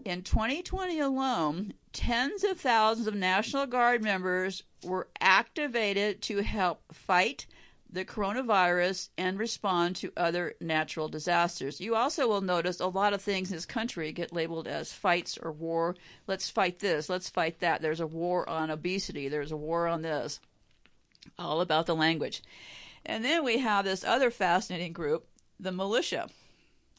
In 0.05 0.23
2020 0.23 0.99
alone, 0.99 1.75
tens 1.93 2.43
of 2.43 2.61
thousands 2.61 3.07
of 3.07 3.15
National 3.15 3.67
Guard 3.67 4.03
members 4.03 4.65
were 4.83 5.09
activated 5.21 6.21
to 6.23 6.43
help 6.43 6.83
fight 6.93 7.47
the 7.93 8.05
coronavirus 8.07 9.11
and 9.19 9.39
respond 9.39 9.97
to 9.97 10.13
other 10.17 10.55
natural 10.61 11.09
disasters. 11.09 11.81
You 11.81 11.95
also 11.95 12.27
will 12.27 12.41
notice 12.41 12.81
a 12.81 12.87
lot 12.87 13.13
of 13.13 13.21
things 13.21 13.51
in 13.51 13.57
this 13.57 13.67
country 13.67 14.13
get 14.13 14.33
labeled 14.33 14.67
as 14.67 14.93
fights 14.93 15.39
or 15.41 15.53
war. 15.53 15.95
Let's 16.27 16.49
fight 16.49 16.79
this, 16.79 17.11
let's 17.11 17.29
fight 17.29 17.61
that. 17.61 17.83
There's 17.83 18.01
a 18.01 18.07
war 18.07 18.49
on 18.49 18.71
obesity, 18.71 19.29
there's 19.29 19.53
a 19.53 19.57
war 19.57 19.87
on 19.87 20.01
this. 20.01 20.41
All 21.39 21.61
about 21.61 21.87
the 21.87 21.95
language. 21.95 22.43
And 23.05 23.25
then 23.25 23.45
we 23.45 23.59
have 23.59 23.85
this 23.85 24.05
other 24.05 24.31
fascinating 24.31 24.93
group, 24.93 25.27
the 25.61 25.71
militia. 25.71 26.31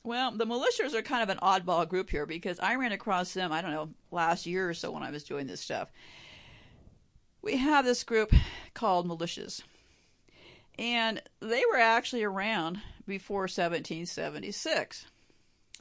Well, 0.04 0.32
the 0.32 0.46
militias 0.46 0.94
are 0.94 1.02
kind 1.02 1.24
of 1.24 1.30
an 1.30 1.40
oddball 1.42 1.88
group 1.90 2.10
here 2.10 2.26
because 2.26 2.60
I 2.60 2.76
ran 2.76 2.92
across 2.92 3.34
them, 3.34 3.52
I 3.52 3.62
don't 3.62 3.72
know, 3.72 3.90
last 4.12 4.46
year 4.46 4.70
or 4.70 4.74
so 4.74 4.92
when 4.92 5.02
I 5.02 5.12
was 5.12 5.24
doing 5.24 5.48
this 5.48 5.62
stuff. 5.62 5.90
We 7.42 7.58
have 7.58 7.84
this 7.84 8.04
group 8.04 8.34
called 8.74 9.08
militias 9.08 9.64
and 10.80 11.22
they 11.40 11.64
were 11.72 11.80
actually 11.80 12.24
around 12.24 12.82
before 13.06 13.44
1776. 13.44 15.06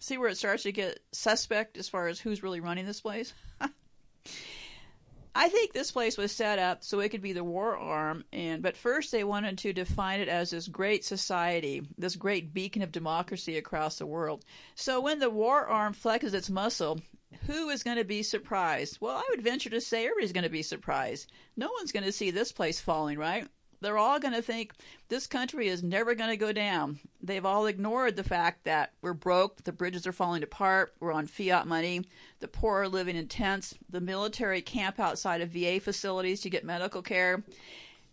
See 0.01 0.19
where 0.19 0.29
it 0.29 0.37
starts 0.37 0.65
to 0.65 0.73
get 0.73 1.01
suspect 1.13 1.77
as 1.77 1.89
far 1.89 2.09
as 2.09 2.19
who's 2.19 2.43
really 2.43 2.61
running 2.61 2.87
this 2.87 3.01
place? 3.01 3.33
I 5.35 5.49
think 5.49 5.73
this 5.73 5.91
place 5.91 6.19
was 6.19 6.31
set 6.31 6.59
up 6.59 6.85
so 6.85 7.01
it 7.01 7.09
could 7.09 7.23
be 7.23 7.33
the 7.33 7.45
war 7.45 7.77
arm, 7.77 8.25
and 8.33 8.63
but 8.63 8.77
first 8.77 9.13
they 9.13 9.25
wanted 9.25 9.57
to 9.59 9.73
define 9.73 10.21
it 10.21 10.29
as 10.29 10.51
this 10.51 10.69
great 10.69 11.07
society, 11.07 11.83
this 11.97 12.17
great 12.17 12.53
beacon 12.53 12.83
of 12.83 12.93
democracy 12.93 13.57
across 13.57 13.97
the 13.97 14.05
world. 14.07 14.45
So 14.75 15.01
when 15.01 15.21
the 15.21 15.31
war 15.31 15.67
arm 15.67 15.95
flexes 15.95 16.35
its 16.35 16.51
muscle, 16.51 17.01
who 17.47 17.71
is 17.71 17.83
going 17.83 17.97
to 17.97 18.05
be 18.05 18.23
surprised? 18.23 18.99
Well, 19.01 19.17
I 19.17 19.25
would 19.31 19.43
venture 19.43 19.71
to 19.71 19.81
say 19.81 20.05
everybody's 20.05 20.33
going 20.33 20.45
to 20.45 20.51
be 20.51 20.63
surprised. 20.63 21.33
No 21.57 21.71
one's 21.79 21.93
going 21.93 22.05
to 22.05 22.13
see 22.13 22.31
this 22.31 22.53
place 22.53 22.79
falling, 22.79 23.19
right? 23.19 23.49
They're 23.83 23.99
all 23.99 24.18
going 24.18 24.35
to 24.35 24.42
think 24.42 24.73
this 25.09 25.27
country 25.27 25.68
is 25.68 25.83
never 25.83 26.14
going 26.14 26.31
to 26.31 26.37
go 26.37 26.53
down. 26.53 26.99
They've 27.23 27.45
all 27.45 27.66
ignored 27.66 28.16
the 28.16 28.25
fact 28.25 28.64
that 28.64 28.92
we're 29.03 29.12
broke, 29.12 29.62
the 29.64 29.73
bridges 29.73 30.07
are 30.07 30.12
falling 30.12 30.42
apart, 30.42 30.95
we're 31.01 31.12
on 31.12 31.27
fiat 31.27 31.66
money, 31.66 32.03
the 32.40 32.49
poor 32.49 32.83
are 32.83 32.88
living 32.88 33.16
in 33.16 33.29
tents, 33.29 33.75
the 33.90 34.01
military 34.01 34.62
camp 34.62 34.99
outside 34.99 35.40
of 35.40 35.51
VA 35.51 35.81
facilities 35.81 36.40
to 36.40 36.51
get 36.51 36.64
medical 36.64 37.03
care. 37.03 37.45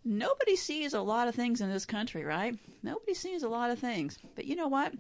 Nobody 0.04 0.56
sees 0.56 0.94
a 0.94 1.02
lot 1.02 1.28
of 1.28 1.36
things 1.36 1.62
in 1.62 1.70
this 1.70 1.86
country, 1.86 2.24
right? 2.24 2.58
Nobody 2.84 3.14
sees 3.14 3.44
a 3.44 3.50
lot 3.50 3.72
of 3.72 3.80
things. 3.80 4.18
But 4.36 4.46
you 4.46 4.56
know 4.56 4.68
what? 4.68 4.94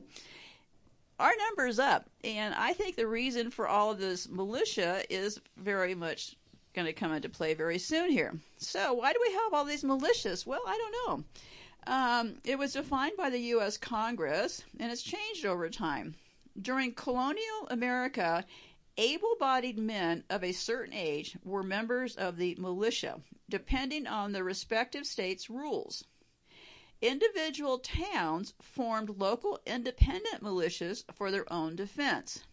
Our 1.20 1.32
number's 1.38 1.80
up, 1.80 2.10
and 2.24 2.54
I 2.54 2.72
think 2.72 2.96
the 2.96 3.08
reason 3.08 3.52
for 3.52 3.68
all 3.68 3.92
of 3.92 4.00
this 4.00 4.30
militia 4.30 5.04
is 5.10 5.42
very 5.58 5.94
much 5.94 6.38
going 6.80 6.94
to 6.94 6.94
come 6.94 7.12
into 7.12 7.28
play 7.28 7.54
very 7.54 7.78
soon 7.78 8.10
here. 8.10 8.40
So, 8.58 8.94
why 8.94 9.12
do 9.12 9.20
we 9.22 9.34
have 9.34 9.54
all 9.54 9.66
these 9.66 9.84
militias? 9.84 10.46
Well, 10.46 10.62
I 10.66 10.78
don't 10.78 10.96
know. 11.08 11.94
Um, 11.94 12.36
it 12.46 12.58
was 12.58 12.72
defined 12.72 13.18
by 13.18 13.30
the 13.30 13.40
U.S. 13.54 13.78
Congress, 13.78 14.64
and 14.80 14.90
it's 14.90 15.02
changed 15.02 15.46
over 15.46 15.70
time. 15.70 16.16
During 16.62 16.94
colonial 16.94 17.68
America, 17.70 18.46
able 18.98 19.36
bodied 19.38 19.78
men 19.78 20.24
of 20.30 20.42
a 20.42 20.54
certain 20.54 20.94
age 20.94 21.38
were 21.44 21.64
members 21.64 22.16
of 22.16 22.38
the 22.38 22.56
militia, 22.56 23.20
depending 23.50 24.08
on 24.08 24.32
the 24.32 24.44
respective 24.44 25.06
state's 25.06 25.50
rules. 25.50 26.06
Individual 27.02 27.80
towns 27.80 28.54
formed 28.62 29.18
local 29.18 29.60
independent 29.66 30.42
militias 30.42 31.04
for 31.14 31.30
their 31.30 31.52
own 31.52 31.76
defense. 31.76 32.44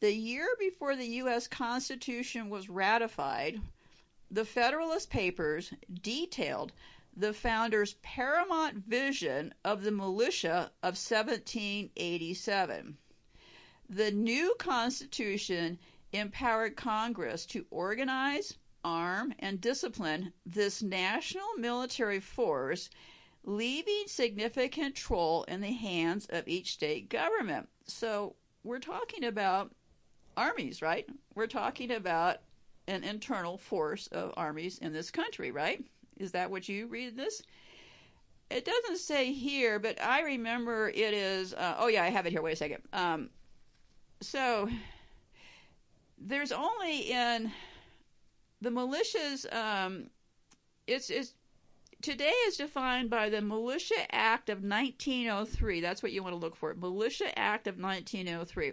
The 0.00 0.14
year 0.14 0.46
before 0.60 0.94
the 0.94 1.06
U.S. 1.06 1.48
Constitution 1.48 2.48
was 2.48 2.68
ratified, 2.68 3.60
the 4.30 4.44
Federalist 4.44 5.10
Papers 5.10 5.72
detailed 6.02 6.72
the 7.16 7.32
founders' 7.32 7.94
paramount 7.94 8.86
vision 8.86 9.52
of 9.64 9.82
the 9.82 9.90
militia 9.90 10.70
of 10.84 10.94
1787. 10.94 12.96
The 13.90 14.10
new 14.12 14.54
Constitution 14.60 15.80
empowered 16.12 16.76
Congress 16.76 17.44
to 17.46 17.66
organize, 17.68 18.54
arm, 18.84 19.34
and 19.40 19.60
discipline 19.60 20.32
this 20.46 20.80
national 20.80 21.54
military 21.58 22.20
force, 22.20 22.88
leaving 23.42 24.04
significant 24.06 24.94
control 24.94 25.42
in 25.44 25.60
the 25.60 25.72
hands 25.72 26.28
of 26.30 26.46
each 26.46 26.74
state 26.74 27.08
government. 27.08 27.68
So, 27.86 28.36
we're 28.62 28.78
talking 28.78 29.24
about 29.24 29.72
armies, 30.38 30.80
right? 30.80 31.06
We're 31.34 31.48
talking 31.48 31.90
about 31.90 32.38
an 32.86 33.04
internal 33.04 33.58
force 33.58 34.06
of 34.08 34.32
armies 34.36 34.78
in 34.78 34.92
this 34.92 35.10
country, 35.10 35.50
right? 35.50 35.84
Is 36.16 36.32
that 36.32 36.50
what 36.50 36.68
you 36.68 36.86
read 36.86 37.16
this? 37.16 37.42
It 38.50 38.64
doesn't 38.64 38.98
say 38.98 39.32
here, 39.32 39.78
but 39.78 40.02
I 40.02 40.22
remember 40.22 40.88
it 40.88 41.12
is. 41.12 41.52
Uh, 41.52 41.76
oh 41.78 41.88
yeah, 41.88 42.04
I 42.04 42.08
have 42.08 42.24
it 42.24 42.30
here. 42.30 42.40
Wait 42.40 42.52
a 42.52 42.56
second. 42.56 42.82
Um, 42.92 43.28
so 44.22 44.68
there's 46.16 46.52
only 46.52 47.10
in 47.10 47.52
the 48.62 48.70
militias. 48.70 49.52
Um, 49.54 50.08
it's 50.86 51.10
it's 51.10 51.34
today 52.00 52.32
is 52.46 52.56
defined 52.56 53.10
by 53.10 53.28
the 53.28 53.42
Militia 53.42 54.06
Act 54.10 54.48
of 54.48 54.62
1903. 54.62 55.80
That's 55.80 56.02
what 56.02 56.12
you 56.12 56.22
want 56.22 56.32
to 56.32 56.38
look 56.38 56.56
for. 56.56 56.74
Militia 56.74 57.38
Act 57.38 57.66
of 57.66 57.78
1903. 57.78 58.72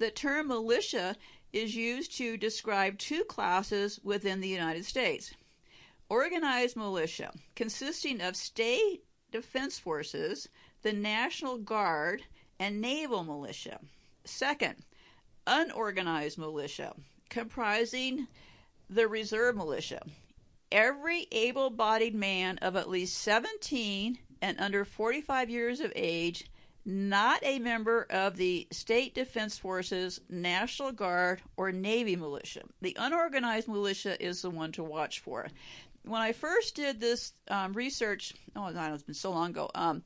The 0.00 0.10
term 0.10 0.48
militia 0.48 1.14
is 1.52 1.76
used 1.76 2.16
to 2.16 2.38
describe 2.38 2.96
two 2.96 3.22
classes 3.24 4.00
within 4.02 4.40
the 4.40 4.48
United 4.48 4.86
States. 4.86 5.34
Organized 6.08 6.74
militia, 6.74 7.34
consisting 7.54 8.22
of 8.22 8.34
state 8.34 9.04
defense 9.30 9.78
forces, 9.78 10.48
the 10.80 10.94
National 10.94 11.58
Guard, 11.58 12.22
and 12.58 12.80
naval 12.80 13.24
militia. 13.24 13.78
Second, 14.24 14.76
unorganized 15.46 16.38
militia, 16.38 16.94
comprising 17.28 18.26
the 18.88 19.06
reserve 19.06 19.54
militia. 19.54 20.00
Every 20.72 21.26
able 21.30 21.68
bodied 21.68 22.14
man 22.14 22.56
of 22.62 22.74
at 22.74 22.88
least 22.88 23.18
17 23.18 24.18
and 24.40 24.58
under 24.58 24.86
45 24.86 25.50
years 25.50 25.80
of 25.80 25.92
age 25.94 26.46
not 26.84 27.40
a 27.42 27.58
member 27.58 28.06
of 28.10 28.36
the 28.36 28.66
State 28.70 29.14
Defense 29.14 29.58
Forces, 29.58 30.20
National 30.28 30.92
Guard, 30.92 31.42
or 31.56 31.72
Navy 31.72 32.16
militia. 32.16 32.62
The 32.80 32.96
unorganized 32.98 33.68
militia 33.68 34.22
is 34.22 34.42
the 34.42 34.50
one 34.50 34.72
to 34.72 34.84
watch 34.84 35.20
for. 35.20 35.48
When 36.04 36.20
I 36.20 36.32
first 36.32 36.76
did 36.76 37.00
this 37.00 37.32
um, 37.48 37.74
research, 37.74 38.34
oh, 38.56 38.70
no, 38.70 38.94
it's 38.94 39.02
been 39.02 39.14
so 39.14 39.30
long 39.30 39.50
ago. 39.50 39.70
Um, 39.74 40.02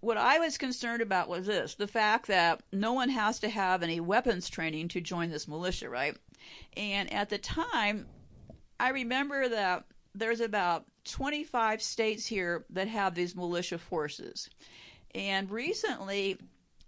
what 0.00 0.16
I 0.16 0.38
was 0.40 0.58
concerned 0.58 1.00
about 1.00 1.28
was 1.28 1.46
this 1.46 1.76
the 1.76 1.86
fact 1.86 2.26
that 2.26 2.62
no 2.72 2.92
one 2.92 3.08
has 3.08 3.38
to 3.40 3.48
have 3.48 3.82
any 3.82 4.00
weapons 4.00 4.50
training 4.50 4.88
to 4.88 5.00
join 5.00 5.30
this 5.30 5.46
militia, 5.46 5.88
right? 5.88 6.16
And 6.76 7.12
at 7.12 7.28
the 7.28 7.38
time, 7.38 8.06
I 8.80 8.90
remember 8.90 9.48
that 9.48 9.84
there's 10.14 10.40
about 10.40 10.86
25 11.04 11.82
states 11.82 12.26
here 12.26 12.64
that 12.70 12.88
have 12.88 13.14
these 13.14 13.36
militia 13.36 13.78
forces. 13.78 14.50
And 15.14 15.50
recently, 15.50 16.38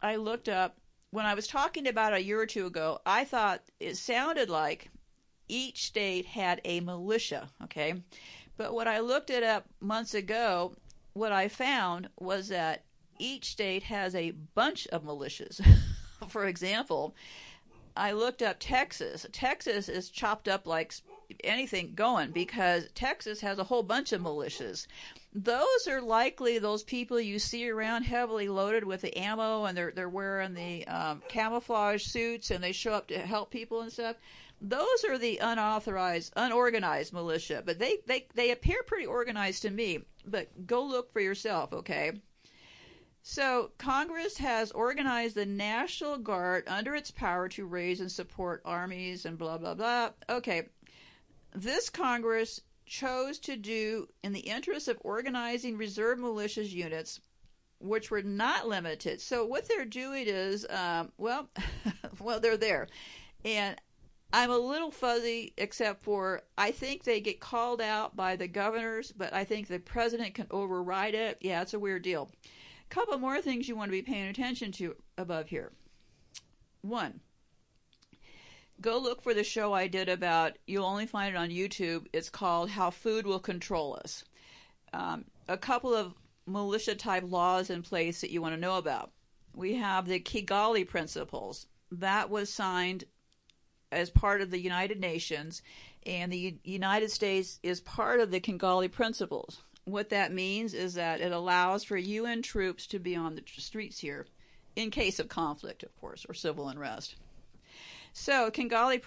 I 0.01 0.17
looked 0.17 0.49
up, 0.49 0.77
when 1.11 1.27
I 1.27 1.35
was 1.35 1.47
talking 1.47 1.87
about 1.87 2.15
a 2.15 2.23
year 2.23 2.41
or 2.41 2.47
two 2.47 2.67
ago, 2.67 3.01
I 3.07 3.25
thought 3.25 3.63
it 3.81 3.97
sounded 3.97 4.49
like 4.49 4.91
each 5.49 5.85
state 5.87 6.27
had 6.27 6.61
a 6.65 6.81
militia, 6.81 7.51
okay? 7.65 8.03
But 8.57 8.75
when 8.75 8.89
I 8.89 9.01
looked 9.01 9.31
it 9.31 9.43
up 9.43 9.67
months 9.81 10.15
ago, 10.15 10.75
what 11.13 11.33
I 11.33 11.49
found 11.49 12.09
was 12.19 12.49
that 12.49 12.85
each 13.19 13.47
state 13.47 13.85
has 13.85 14.15
a 14.15 14.33
bunch 14.33 14.87
of 14.89 15.05
militias. 15.05 15.61
For 16.29 16.47
example, 16.47 17.15
I 17.97 18.13
looked 18.13 18.43
up 18.43 18.57
Texas. 18.59 19.27
Texas 19.33 19.89
is 19.89 20.11
chopped 20.11 20.49
up 20.49 20.67
like 20.67 20.95
anything 21.43 21.95
going 21.95 22.33
because 22.33 22.89
Texas 22.95 23.41
has 23.41 23.59
a 23.59 23.65
whole 23.65 23.83
bunch 23.83 24.13
of 24.13 24.21
militias. 24.21 24.87
Those 25.33 25.87
are 25.89 26.01
likely 26.01 26.59
those 26.59 26.83
people 26.83 27.21
you 27.21 27.39
see 27.39 27.69
around 27.69 28.03
heavily 28.03 28.49
loaded 28.49 28.85
with 28.85 29.03
the 29.03 29.17
ammo 29.17 29.65
and 29.65 29.77
they're 29.77 29.93
they're 29.93 30.09
wearing 30.09 30.55
the 30.55 30.87
um, 30.87 31.23
camouflage 31.29 32.05
suits 32.05 32.51
and 32.51 32.63
they 32.63 32.73
show 32.73 32.93
up 32.93 33.09
to 33.09 33.19
help 33.19 33.51
people 33.51 33.81
and 33.81 33.93
stuff. 33.93 34.17
Those 34.61 35.05
are 35.05 35.19
the 35.19 35.39
unauthorized, 35.39 36.33
unorganized 36.37 37.13
militia, 37.13 37.63
but 37.65 37.79
they, 37.79 37.99
they, 38.07 38.27
they 38.35 38.51
appear 38.51 38.83
pretty 38.85 39.05
organized 39.05 39.63
to 39.63 39.71
me. 39.71 40.01
But 40.25 40.67
go 40.67 40.83
look 40.83 41.13
for 41.13 41.21
yourself, 41.21 41.73
okay? 41.73 42.13
So, 43.27 43.71
Congress 43.79 44.37
has 44.37 44.71
organized 44.71 45.35
the 45.35 45.47
National 45.47 46.19
Guard 46.19 46.65
under 46.67 46.95
its 46.95 47.11
power 47.11 47.49
to 47.49 47.65
raise 47.65 48.01
and 48.01 48.13
support 48.13 48.61
armies 48.67 49.25
and 49.25 49.39
blah, 49.39 49.57
blah, 49.57 49.73
blah. 49.73 50.11
Okay, 50.29 50.69
this 51.55 51.89
Congress 51.89 52.61
chose 52.85 53.39
to 53.39 53.57
do, 53.57 54.09
in 54.23 54.35
the 54.35 54.41
interest 54.41 54.89
of 54.89 54.99
organizing 55.01 55.79
reserve 55.79 56.19
militias 56.19 56.71
units, 56.71 57.19
which 57.79 58.11
were 58.11 58.21
not 58.21 58.69
limited. 58.69 59.23
So, 59.23 59.47
what 59.47 59.67
they're 59.69 59.87
doing 59.87 60.27
is, 60.27 60.67
um, 60.69 61.11
well, 61.17 61.49
well, 62.21 62.41
they're 62.41 62.59
there. 62.59 62.89
And 63.43 63.75
I'm 64.35 64.51
a 64.51 64.59
little 64.59 64.91
fuzzy, 64.91 65.55
except 65.57 66.03
for 66.03 66.43
I 66.59 66.73
think 66.73 67.05
they 67.05 67.23
get 67.23 67.41
called 67.41 67.81
out 67.81 68.17
by 68.17 68.37
the 68.37 68.49
governors, 68.49 69.13
but 69.13 69.33
I 69.33 69.45
think 69.45 69.69
the 69.69 69.79
president 69.79 70.35
can 70.35 70.49
override 70.51 71.15
it. 71.15 71.39
Yeah, 71.41 71.63
it's 71.63 71.73
a 71.73 71.79
weird 71.79 72.03
deal 72.03 72.31
couple 72.89 73.19
more 73.19 73.41
things 73.41 73.69
you 73.69 73.77
want 73.77 73.89
to 73.89 73.97
be 73.97 74.03
paying 74.03 74.29
attention 74.29 74.73
to 74.73 74.95
above 75.19 75.49
here. 75.49 75.73
One, 76.83 77.21
go 78.81 78.99
look 78.99 79.23
for 79.23 79.35
the 79.35 79.45
show 79.45 79.73
I 79.73 79.87
did 79.87 80.09
about, 80.09 80.59
you'll 80.67 80.85
only 80.85 81.07
find 81.07 81.35
it 81.35 81.39
on 81.39 81.49
YouTube. 81.49 82.07
It's 82.13 82.31
called 82.31 82.71
How 82.71 82.91
Food 82.91 83.27
Will 83.27 83.41
Control 83.41 83.99
Us. 84.05 84.25
Um, 84.93 85.25
a 85.49 85.57
couple 85.57 85.95
of 85.95 86.15
militia 86.47 86.95
type 86.95 87.25
laws 87.27 87.71
in 87.71 87.83
place 87.83 88.21
that 88.21 88.31
you 88.31 88.43
want 88.43 88.55
to 88.55 88.61
know 88.61 88.77
about. 88.77 89.11
We 89.55 89.75
have 89.75 90.07
the 90.07 90.21
Kigali 90.21 90.87
Principles. 90.87 91.67
That 91.91 92.29
was 92.29 92.53
signed 92.53 93.05
as 93.91 94.11
part 94.11 94.41
of 94.41 94.51
the 94.51 94.61
United 94.61 95.01
Nations, 95.01 95.63
and 96.05 96.33
the 96.33 96.59
United 96.65 97.11
States 97.11 97.61
is 97.63 97.81
part 97.81 98.21
of 98.21 98.31
the 98.31 98.41
Kigali 98.41 98.91
Principles 98.91 99.63
what 99.85 100.11
that 100.11 100.33
means 100.33 100.75
is 100.75 100.95
that 100.95 101.21
it 101.21 101.33
allows 101.33 101.85
for 101.85 101.97
UN 101.97 102.43
troops 102.43 102.87
to 102.89 102.99
be 102.99 103.15
on 103.17 103.35
the 103.35 103.43
streets 103.59 103.99
here 103.99 104.27
in 104.77 104.91
case 104.91 105.19
of 105.19 105.29
conflict, 105.29 105.83
of 105.83 105.95
course, 106.01 106.27
or 106.29 106.35
civil 106.35 106.69
unrest. 106.69 107.17
So, 108.13 108.51
Kigali 108.51 109.01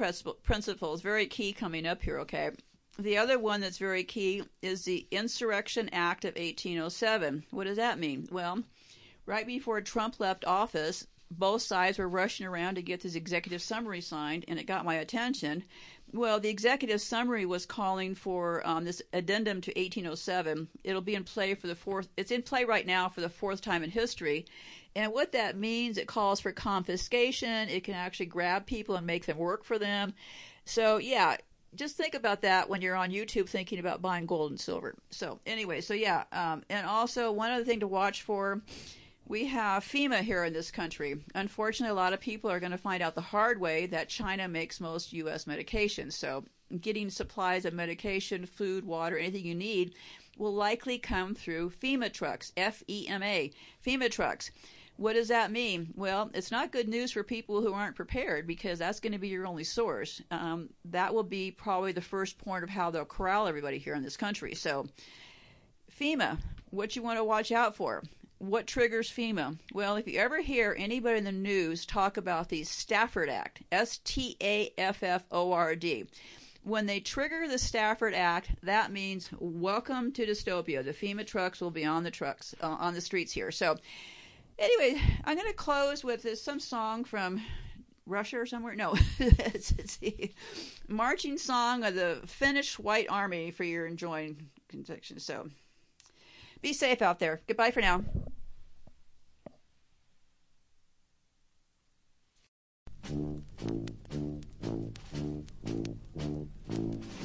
principle 0.43 0.93
is 0.93 1.01
very 1.01 1.27
key 1.27 1.53
coming 1.53 1.87
up 1.87 2.01
here, 2.01 2.19
okay? 2.19 2.51
The 2.99 3.17
other 3.17 3.39
one 3.39 3.61
that's 3.61 3.77
very 3.77 4.03
key 4.03 4.43
is 4.61 4.83
the 4.83 5.07
Insurrection 5.11 5.89
Act 5.93 6.25
of 6.25 6.35
1807. 6.35 7.45
What 7.51 7.65
does 7.65 7.77
that 7.77 7.99
mean? 7.99 8.27
Well, 8.31 8.63
right 9.25 9.45
before 9.47 9.81
Trump 9.81 10.19
left 10.19 10.45
office, 10.45 11.07
both 11.29 11.61
sides 11.61 11.97
were 11.97 12.07
rushing 12.07 12.45
around 12.45 12.75
to 12.75 12.81
get 12.81 13.01
this 13.01 13.15
executive 13.15 13.61
summary 13.61 14.01
signed, 14.01 14.45
and 14.47 14.57
it 14.57 14.65
got 14.65 14.85
my 14.85 14.95
attention 14.95 15.63
well, 16.13 16.39
the 16.39 16.49
executive 16.49 17.01
summary 17.01 17.45
was 17.45 17.65
calling 17.65 18.15
for 18.15 18.65
um, 18.65 18.85
this 18.85 19.01
addendum 19.13 19.61
to 19.61 19.71
1807. 19.71 20.67
It'll 20.83 21.01
be 21.01 21.15
in 21.15 21.23
play 21.23 21.53
for 21.53 21.67
the 21.67 21.75
fourth. 21.75 22.07
It's 22.15 22.31
in 22.31 22.41
play 22.41 22.63
right 22.63 22.85
now 22.85 23.09
for 23.09 23.21
the 23.21 23.29
fourth 23.29 23.61
time 23.61 23.83
in 23.83 23.89
history, 23.89 24.45
and 24.95 25.13
what 25.13 25.33
that 25.33 25.57
means, 25.57 25.97
it 25.97 26.07
calls 26.07 26.39
for 26.39 26.51
confiscation. 26.51 27.69
It 27.69 27.83
can 27.83 27.93
actually 27.93 28.27
grab 28.27 28.65
people 28.65 28.95
and 28.95 29.05
make 29.05 29.25
them 29.25 29.37
work 29.37 29.63
for 29.63 29.77
them. 29.77 30.13
So 30.65 30.97
yeah, 30.97 31.37
just 31.75 31.95
think 31.95 32.15
about 32.15 32.41
that 32.41 32.69
when 32.69 32.81
you're 32.81 32.95
on 32.95 33.11
YouTube 33.11 33.47
thinking 33.47 33.79
about 33.79 34.01
buying 34.01 34.25
gold 34.25 34.51
and 34.51 34.59
silver. 34.59 34.95
So 35.11 35.39
anyway, 35.45 35.81
so 35.81 35.93
yeah, 35.93 36.23
um, 36.31 36.63
and 36.69 36.85
also 36.85 37.31
one 37.31 37.51
other 37.51 37.63
thing 37.63 37.81
to 37.81 37.87
watch 37.87 38.23
for 38.23 38.61
we 39.29 39.45
have 39.45 39.83
FEMA 39.83 40.21
here 40.21 40.45
in 40.45 40.53
this 40.53 40.71
country. 40.71 41.21
Unfortunately, 41.35 41.91
a 41.91 41.95
lot 41.95 42.13
of 42.13 42.21
people 42.21 42.49
are 42.49 42.61
going 42.61 42.71
to 42.71 42.77
find 42.77 43.03
out 43.03 43.13
the 43.13 43.21
hard 43.21 43.59
way 43.59 43.85
that 43.87 44.07
China 44.07 44.47
makes 44.47 44.79
most 44.79 45.11
U.S. 45.13 45.45
medications. 45.45 46.13
So, 46.13 46.45
getting 46.79 47.09
supplies 47.09 47.65
of 47.65 47.73
medication, 47.73 48.45
food, 48.45 48.85
water, 48.85 49.17
anything 49.17 49.45
you 49.45 49.55
need 49.55 49.95
will 50.37 50.53
likely 50.53 50.97
come 50.97 51.35
through 51.35 51.71
FEMA 51.71 52.11
trucks, 52.11 52.53
F 52.55 52.83
E 52.87 53.05
M 53.07 53.21
A, 53.21 53.51
FEMA 53.85 54.09
trucks. 54.09 54.51
What 54.95 55.13
does 55.13 55.27
that 55.27 55.51
mean? 55.51 55.93
Well, 55.95 56.31
it's 56.33 56.49
not 56.49 56.71
good 56.71 56.87
news 56.87 57.11
for 57.11 57.23
people 57.23 57.61
who 57.61 57.73
aren't 57.73 57.95
prepared 57.95 58.47
because 58.47 58.79
that's 58.79 58.99
going 58.99 59.13
to 59.13 59.19
be 59.19 59.27
your 59.27 59.45
only 59.45 59.63
source. 59.63 60.21
Um, 60.31 60.69
that 60.85 61.13
will 61.13 61.23
be 61.23 61.51
probably 61.51 61.91
the 61.91 62.01
first 62.01 62.37
point 62.39 62.63
of 62.63 62.69
how 62.69 62.89
they'll 62.89 63.05
corral 63.05 63.47
everybody 63.47 63.77
here 63.77 63.93
in 63.93 64.03
this 64.03 64.17
country. 64.17 64.55
So, 64.55 64.87
FEMA, 65.99 66.39
what 66.71 66.95
you 66.95 67.03
want 67.03 67.19
to 67.19 67.23
watch 67.23 67.51
out 67.51 67.75
for 67.75 68.03
what 68.39 68.67
triggers 68.67 69.09
FEMA? 69.09 69.57
Well, 69.73 69.95
if 69.95 70.07
you 70.07 70.19
ever 70.19 70.41
hear 70.41 70.75
anybody 70.77 71.17
in 71.17 71.23
the 71.23 71.31
news 71.31 71.85
talk 71.85 72.17
about 72.17 72.49
the 72.49 72.63
Stafford 72.63 73.29
Act, 73.29 73.63
S 73.71 73.99
T 74.03 74.37
A 74.41 74.71
F 74.77 75.03
F 75.03 75.23
O 75.31 75.51
R 75.51 75.75
D, 75.75 76.05
when 76.63 76.85
they 76.85 76.99
trigger 76.99 77.47
the 77.47 77.57
Stafford 77.57 78.13
Act, 78.13 78.51
that 78.63 78.91
means 78.91 79.29
welcome 79.39 80.11
to 80.13 80.25
dystopia. 80.25 80.83
The 80.83 80.93
FEMA 80.93 81.25
trucks 81.25 81.61
will 81.61 81.71
be 81.71 81.85
on 81.85 82.03
the 82.03 82.11
trucks 82.11 82.53
uh, 82.61 82.67
on 82.67 82.93
the 82.93 83.01
streets 83.01 83.31
here. 83.31 83.51
So, 83.51 83.77
anyway, 84.59 85.01
I'm 85.23 85.35
going 85.35 85.47
to 85.47 85.53
close 85.53 86.03
with 86.03 86.23
this, 86.23 86.41
some 86.41 86.59
song 86.59 87.05
from 87.05 87.41
Russia 88.05 88.39
or 88.39 88.45
somewhere. 88.45 88.75
No, 88.75 88.95
it's, 89.19 89.71
it's, 89.71 89.97
the 89.97 90.31
marching 90.87 91.37
song 91.37 91.83
of 91.83 91.95
the 91.95 92.21
Finnish 92.25 92.77
White 92.77 93.07
Army 93.09 93.51
for 93.51 93.63
your 93.63 93.87
enjoying 93.87 94.49
conviction. 94.67 95.19
So. 95.19 95.49
Be 96.61 96.73
safe 96.73 97.01
out 97.01 97.19
there. 97.19 97.41
Goodbye 97.47 97.71
for 97.71 97.81
now. 97.81 98.03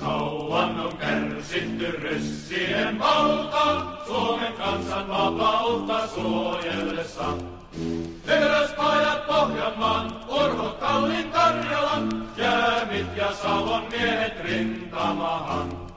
Kauan 0.00 0.80
on 0.80 0.96
kärsitty 0.96 1.90
ryssien 1.90 2.98
valta, 2.98 3.96
Suomen 4.06 4.52
kansan 4.52 5.08
vapautta 5.08 6.06
suojellessa. 6.06 7.24
Teräspajat 8.26 9.26
Pohjanmaan, 9.26 10.20
Urho 10.28 10.76
Kallin 10.80 11.30
Karjalan, 11.30 12.28
Jäämit 12.36 13.16
ja 13.16 13.32
Savon 13.32 13.84
miehet 13.90 14.40
rintamahan. 14.44 15.91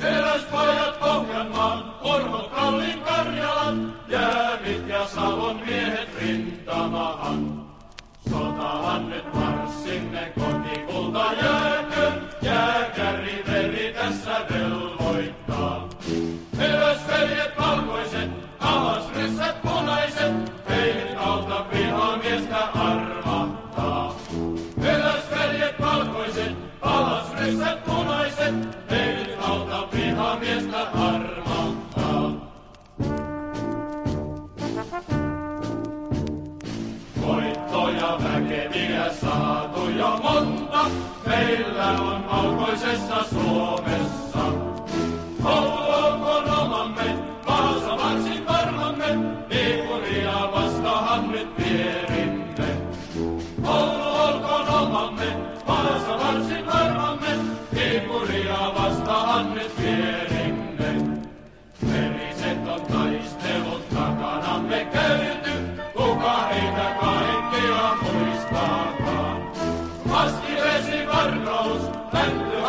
Teräspajat 0.00 1.00
Pohjanmaan, 1.00 1.94
Urho 2.02 2.48
Kallin 2.48 3.00
Karjalan, 3.00 3.94
Jäämit 4.08 4.88
ja 4.88 5.06
Savon 5.06 5.60
miehet 5.66 6.08
rintamahan. 6.20 7.66
Sotahan 8.30 9.10
nyt 9.10 9.34
marssimme 9.34 10.32
kotikulta 10.34 11.32
jääkön, 11.32 11.75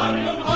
um, 0.08 0.47